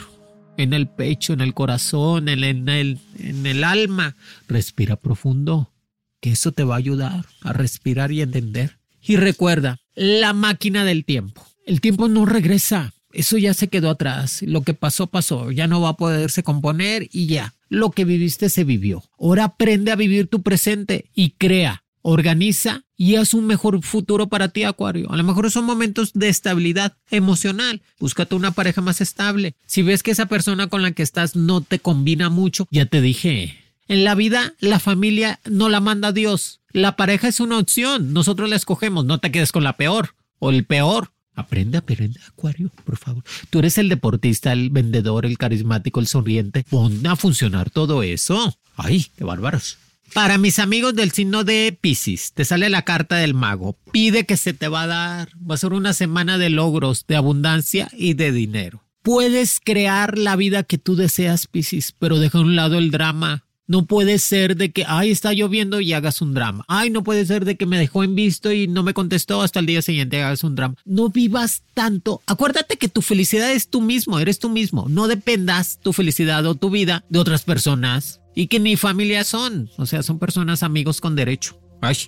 en 0.56 0.72
el 0.72 0.88
pecho, 0.88 1.34
en 1.34 1.42
el 1.42 1.52
corazón, 1.52 2.30
en 2.30 2.42
el, 2.42 2.98
en 3.18 3.46
el 3.46 3.64
alma, 3.64 4.16
respira 4.48 4.96
profundo. 4.96 5.74
Que 6.20 6.30
eso 6.30 6.52
te 6.52 6.64
va 6.64 6.76
a 6.76 6.78
ayudar 6.78 7.26
a 7.42 7.52
respirar 7.52 8.12
y 8.12 8.22
entender. 8.22 8.78
Y 9.02 9.16
recuerda, 9.16 9.78
la 9.94 10.32
máquina 10.32 10.84
del 10.84 11.04
tiempo. 11.04 11.46
El 11.66 11.82
tiempo 11.82 12.08
no 12.08 12.24
regresa 12.24 12.94
eso 13.12 13.38
ya 13.38 13.54
se 13.54 13.68
quedó 13.68 13.90
atrás. 13.90 14.42
Lo 14.42 14.62
que 14.62 14.74
pasó, 14.74 15.06
pasó. 15.06 15.50
Ya 15.50 15.66
no 15.66 15.80
va 15.80 15.90
a 15.90 15.96
poderse 15.96 16.42
componer 16.42 17.08
y 17.12 17.26
ya. 17.26 17.54
Lo 17.68 17.90
que 17.90 18.04
viviste 18.04 18.48
se 18.48 18.64
vivió. 18.64 19.02
Ahora 19.18 19.44
aprende 19.44 19.92
a 19.92 19.96
vivir 19.96 20.28
tu 20.28 20.42
presente 20.42 21.06
y 21.14 21.30
crea, 21.30 21.84
organiza 22.02 22.84
y 22.96 23.16
haz 23.16 23.34
un 23.34 23.46
mejor 23.46 23.82
futuro 23.82 24.28
para 24.28 24.48
ti, 24.48 24.64
Acuario. 24.64 25.10
A 25.12 25.16
lo 25.16 25.22
mejor 25.22 25.50
son 25.50 25.64
momentos 25.64 26.12
de 26.14 26.28
estabilidad 26.28 26.96
emocional. 27.10 27.82
Búscate 27.98 28.34
una 28.34 28.52
pareja 28.52 28.80
más 28.80 29.00
estable. 29.00 29.54
Si 29.66 29.82
ves 29.82 30.02
que 30.02 30.10
esa 30.10 30.26
persona 30.26 30.66
con 30.68 30.82
la 30.82 30.92
que 30.92 31.02
estás 31.02 31.36
no 31.36 31.60
te 31.60 31.78
combina 31.78 32.30
mucho, 32.30 32.66
ya 32.70 32.86
te 32.86 33.00
dije. 33.00 33.56
En 33.86 34.04
la 34.04 34.14
vida, 34.14 34.54
la 34.60 34.78
familia 34.78 35.40
no 35.48 35.68
la 35.68 35.80
manda 35.80 36.12
Dios. 36.12 36.60
La 36.72 36.96
pareja 36.96 37.28
es 37.28 37.40
una 37.40 37.58
opción. 37.58 38.12
Nosotros 38.12 38.50
la 38.50 38.56
escogemos. 38.56 39.04
No 39.04 39.18
te 39.18 39.30
quedes 39.30 39.52
con 39.52 39.64
la 39.64 39.76
peor 39.76 40.14
o 40.38 40.50
el 40.50 40.64
peor. 40.64 41.12
Aprende, 41.38 41.78
aprende, 41.78 42.18
Acuario, 42.26 42.72
por 42.84 42.96
favor. 42.96 43.22
Tú 43.48 43.60
eres 43.60 43.78
el 43.78 43.88
deportista, 43.88 44.52
el 44.52 44.70
vendedor, 44.70 45.24
el 45.24 45.38
carismático, 45.38 46.00
el 46.00 46.08
sonriente. 46.08 46.64
Pon 46.68 47.06
a 47.06 47.14
funcionar 47.14 47.70
todo 47.70 48.02
eso. 48.02 48.58
Ay, 48.74 49.06
qué 49.16 49.22
bárbaros. 49.22 49.78
Para 50.14 50.36
mis 50.36 50.58
amigos 50.58 50.96
del 50.96 51.12
signo 51.12 51.44
de 51.44 51.78
Pisces, 51.80 52.32
te 52.32 52.44
sale 52.44 52.68
la 52.70 52.82
carta 52.82 53.14
del 53.16 53.34
mago. 53.34 53.78
Pide 53.92 54.26
que 54.26 54.36
se 54.36 54.52
te 54.52 54.66
va 54.66 54.82
a 54.82 54.86
dar. 54.88 55.28
Va 55.48 55.54
a 55.54 55.58
ser 55.58 55.74
una 55.74 55.92
semana 55.92 56.38
de 56.38 56.50
logros, 56.50 57.06
de 57.06 57.14
abundancia 57.14 57.88
y 57.92 58.14
de 58.14 58.32
dinero. 58.32 58.82
Puedes 59.02 59.60
crear 59.62 60.18
la 60.18 60.34
vida 60.34 60.64
que 60.64 60.76
tú 60.76 60.96
deseas, 60.96 61.46
Pisces, 61.46 61.94
pero 61.96 62.18
deja 62.18 62.38
a 62.38 62.40
un 62.40 62.56
lado 62.56 62.78
el 62.78 62.90
drama, 62.90 63.44
no 63.68 63.86
puede 63.86 64.18
ser 64.18 64.56
de 64.56 64.72
que, 64.72 64.84
ay, 64.88 65.10
está 65.10 65.32
lloviendo 65.32 65.80
y 65.80 65.92
hagas 65.92 66.20
un 66.20 66.34
drama. 66.34 66.64
Ay, 66.66 66.90
no 66.90 67.04
puede 67.04 67.24
ser 67.26 67.44
de 67.44 67.56
que 67.56 67.66
me 67.66 67.78
dejó 67.78 68.02
en 68.02 68.14
visto 68.14 68.50
y 68.50 68.66
no 68.66 68.82
me 68.82 68.94
contestó 68.94 69.42
hasta 69.42 69.60
el 69.60 69.66
día 69.66 69.82
siguiente 69.82 70.16
y 70.16 70.20
hagas 70.20 70.42
un 70.42 70.56
drama. 70.56 70.74
No 70.84 71.10
vivas 71.10 71.62
tanto. 71.74 72.22
Acuérdate 72.26 72.76
que 72.76 72.88
tu 72.88 73.02
felicidad 73.02 73.52
es 73.52 73.68
tú 73.68 73.80
mismo, 73.80 74.18
eres 74.18 74.38
tú 74.38 74.48
mismo. 74.48 74.86
No 74.88 75.06
dependas 75.06 75.78
tu 75.80 75.92
felicidad 75.92 76.44
o 76.46 76.54
tu 76.54 76.70
vida 76.70 77.04
de 77.08 77.18
otras 77.18 77.42
personas 77.42 78.20
y 78.34 78.48
que 78.48 78.58
ni 78.58 78.76
familia 78.76 79.22
son. 79.22 79.70
O 79.76 79.86
sea, 79.86 80.02
son 80.02 80.18
personas 80.18 80.62
amigos 80.62 81.00
con 81.00 81.14
derecho. 81.14 81.60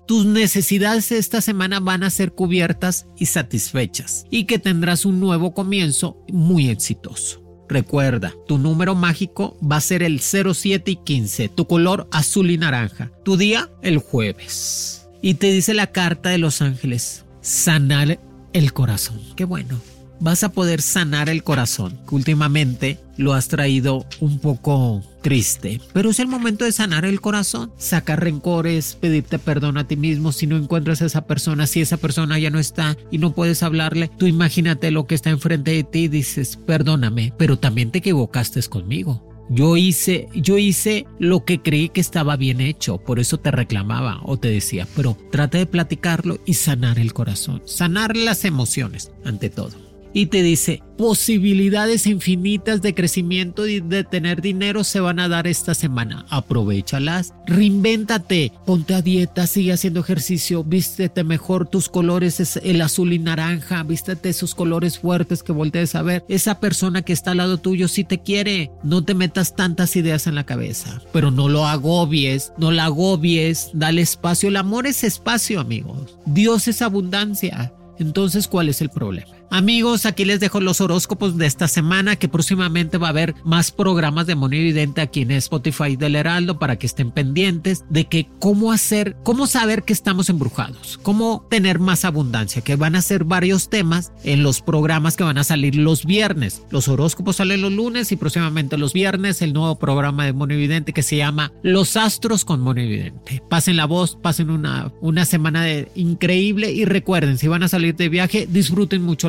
Tus 0.06 0.26
necesidades 0.26 1.12
esta 1.12 1.40
semana 1.40 1.78
van 1.78 2.02
a 2.02 2.10
ser 2.10 2.32
cubiertas 2.32 3.06
y 3.16 3.26
satisfechas 3.26 4.24
y 4.30 4.44
que 4.44 4.58
tendrás 4.58 5.04
un 5.04 5.20
nuevo 5.20 5.54
comienzo 5.54 6.16
muy 6.32 6.68
exitoso. 6.68 7.39
Recuerda, 7.70 8.34
tu 8.48 8.58
número 8.58 8.96
mágico 8.96 9.56
va 9.60 9.76
a 9.76 9.80
ser 9.80 10.02
el 10.02 10.18
07 10.20 10.90
y 10.90 10.96
15, 10.96 11.48
tu 11.50 11.68
color 11.68 12.08
azul 12.10 12.50
y 12.50 12.58
naranja. 12.58 13.12
Tu 13.24 13.36
día, 13.36 13.70
el 13.80 13.98
jueves. 13.98 15.08
Y 15.22 15.34
te 15.34 15.52
dice 15.52 15.72
la 15.72 15.86
carta 15.86 16.30
de 16.30 16.38
los 16.38 16.62
ángeles, 16.62 17.24
sanar 17.42 18.18
el 18.52 18.72
corazón. 18.72 19.20
Qué 19.36 19.44
bueno 19.44 19.80
vas 20.20 20.44
a 20.44 20.52
poder 20.52 20.82
sanar 20.82 21.28
el 21.28 21.42
corazón, 21.42 21.98
que 22.08 22.14
últimamente 22.14 22.98
lo 23.16 23.34
has 23.34 23.48
traído 23.48 24.06
un 24.20 24.38
poco 24.38 25.02
triste. 25.22 25.80
Pero 25.92 26.10
es 26.10 26.20
el 26.20 26.28
momento 26.28 26.64
de 26.64 26.72
sanar 26.72 27.04
el 27.04 27.20
corazón, 27.20 27.72
sacar 27.76 28.22
rencores, 28.22 28.94
pedirte 28.94 29.38
perdón 29.38 29.78
a 29.78 29.86
ti 29.86 29.96
mismo 29.96 30.32
si 30.32 30.46
no 30.46 30.56
encuentras 30.56 31.02
a 31.02 31.06
esa 31.06 31.26
persona, 31.26 31.66
si 31.66 31.80
esa 31.80 31.96
persona 31.96 32.38
ya 32.38 32.50
no 32.50 32.58
está 32.58 32.96
y 33.10 33.18
no 33.18 33.34
puedes 33.34 33.62
hablarle. 33.62 34.10
Tú 34.18 34.26
imagínate 34.26 34.90
lo 34.90 35.06
que 35.06 35.14
está 35.14 35.30
enfrente 35.30 35.72
de 35.72 35.84
ti 35.84 36.00
y 36.00 36.08
dices, 36.08 36.56
perdóname, 36.66 37.32
pero 37.36 37.58
también 37.58 37.90
te 37.90 37.98
equivocaste 37.98 38.60
conmigo. 38.68 39.26
Yo 39.52 39.76
hice, 39.76 40.28
yo 40.32 40.58
hice 40.58 41.06
lo 41.18 41.44
que 41.44 41.60
creí 41.60 41.88
que 41.88 42.00
estaba 42.00 42.36
bien 42.36 42.60
hecho, 42.60 42.98
por 42.98 43.18
eso 43.18 43.38
te 43.38 43.50
reclamaba 43.50 44.20
o 44.22 44.36
te 44.36 44.48
decía, 44.48 44.86
pero 44.94 45.16
trata 45.32 45.58
de 45.58 45.66
platicarlo 45.66 46.38
y 46.46 46.54
sanar 46.54 47.00
el 47.00 47.12
corazón, 47.12 47.60
sanar 47.66 48.16
las 48.16 48.44
emociones 48.44 49.10
ante 49.24 49.50
todo 49.50 49.89
y 50.12 50.26
te 50.26 50.42
dice 50.42 50.82
posibilidades 51.00 52.06
infinitas 52.06 52.82
de 52.82 52.94
crecimiento 52.94 53.66
y 53.66 53.80
de 53.80 54.04
tener 54.04 54.42
dinero 54.42 54.84
se 54.84 55.00
van 55.00 55.18
a 55.18 55.28
dar 55.28 55.46
esta 55.46 55.74
semana. 55.74 56.26
Aprovechalas, 56.28 57.32
reinvéntate, 57.46 58.52
ponte 58.66 58.92
a 58.92 59.00
dieta, 59.00 59.46
sigue 59.46 59.72
haciendo 59.72 60.00
ejercicio, 60.00 60.62
vístete 60.62 61.24
mejor, 61.24 61.66
tus 61.68 61.88
colores 61.88 62.38
es 62.38 62.58
el 62.62 62.82
azul 62.82 63.14
y 63.14 63.18
naranja, 63.18 63.82
vístete 63.82 64.28
esos 64.28 64.54
colores 64.54 64.98
fuertes 64.98 65.42
que 65.42 65.52
voltees 65.52 65.94
a 65.94 66.02
ver. 66.02 66.22
Esa 66.28 66.60
persona 66.60 67.00
que 67.00 67.14
está 67.14 67.30
al 67.30 67.38
lado 67.38 67.56
tuyo 67.56 67.88
sí 67.88 68.04
te 68.04 68.20
quiere, 68.20 68.70
no 68.82 69.02
te 69.02 69.14
metas 69.14 69.56
tantas 69.56 69.96
ideas 69.96 70.26
en 70.26 70.34
la 70.34 70.44
cabeza, 70.44 71.00
pero 71.14 71.30
no 71.30 71.48
lo 71.48 71.66
agobies, 71.66 72.52
no 72.58 72.72
la 72.72 72.84
agobies, 72.84 73.70
dale 73.72 74.02
espacio. 74.02 74.50
El 74.50 74.56
amor 74.56 74.86
es 74.86 75.02
espacio, 75.02 75.60
amigos. 75.60 76.18
Dios 76.26 76.68
es 76.68 76.82
abundancia. 76.82 77.72
Entonces, 77.98 78.48
¿cuál 78.48 78.68
es 78.68 78.82
el 78.82 78.90
problema? 78.90 79.39
Amigos, 79.52 80.06
aquí 80.06 80.24
les 80.24 80.38
dejo 80.38 80.60
los 80.60 80.80
horóscopos 80.80 81.36
de 81.36 81.44
esta 81.44 81.66
semana, 81.66 82.14
que 82.14 82.28
próximamente 82.28 82.98
va 82.98 83.08
a 83.08 83.10
haber 83.10 83.34
más 83.44 83.72
programas 83.72 84.26
de 84.28 84.36
Mono 84.36 84.54
Evidente 84.54 85.00
aquí 85.00 85.22
en 85.22 85.32
Spotify 85.32 85.96
del 85.96 86.14
Heraldo 86.14 86.60
para 86.60 86.76
que 86.76 86.86
estén 86.86 87.10
pendientes 87.10 87.84
de 87.90 88.04
que 88.04 88.28
cómo 88.38 88.70
hacer, 88.70 89.16
cómo 89.24 89.48
saber 89.48 89.82
que 89.82 89.92
estamos 89.92 90.30
embrujados, 90.30 91.00
cómo 91.02 91.44
tener 91.50 91.80
más 91.80 92.04
abundancia, 92.04 92.62
que 92.62 92.76
van 92.76 92.94
a 92.94 93.02
ser 93.02 93.24
varios 93.24 93.68
temas 93.68 94.12
en 94.22 94.44
los 94.44 94.60
programas 94.60 95.16
que 95.16 95.24
van 95.24 95.38
a 95.38 95.42
salir 95.42 95.74
los 95.74 96.06
viernes. 96.06 96.62
Los 96.70 96.86
horóscopos 96.86 97.36
salen 97.36 97.60
los 97.60 97.72
lunes 97.72 98.12
y 98.12 98.16
próximamente 98.16 98.78
los 98.78 98.92
viernes 98.92 99.42
el 99.42 99.52
nuevo 99.52 99.80
programa 99.80 100.26
de 100.26 100.32
Mono 100.32 100.54
Evidente 100.54 100.92
que 100.92 101.02
se 101.02 101.16
llama 101.16 101.50
Los 101.64 101.96
Astros 101.96 102.44
con 102.44 102.60
Mono 102.60 102.82
Evidente. 102.82 103.42
Pasen 103.50 103.76
la 103.76 103.86
voz, 103.86 104.16
pasen 104.22 104.48
una, 104.48 104.92
una 105.00 105.24
semana 105.24 105.64
de, 105.64 105.90
increíble 105.96 106.70
y 106.70 106.84
recuerden, 106.84 107.36
si 107.36 107.48
van 107.48 107.64
a 107.64 107.68
salir 107.68 107.96
de 107.96 108.08
viaje, 108.08 108.46
disfruten 108.48 109.02
mucho 109.02 109.28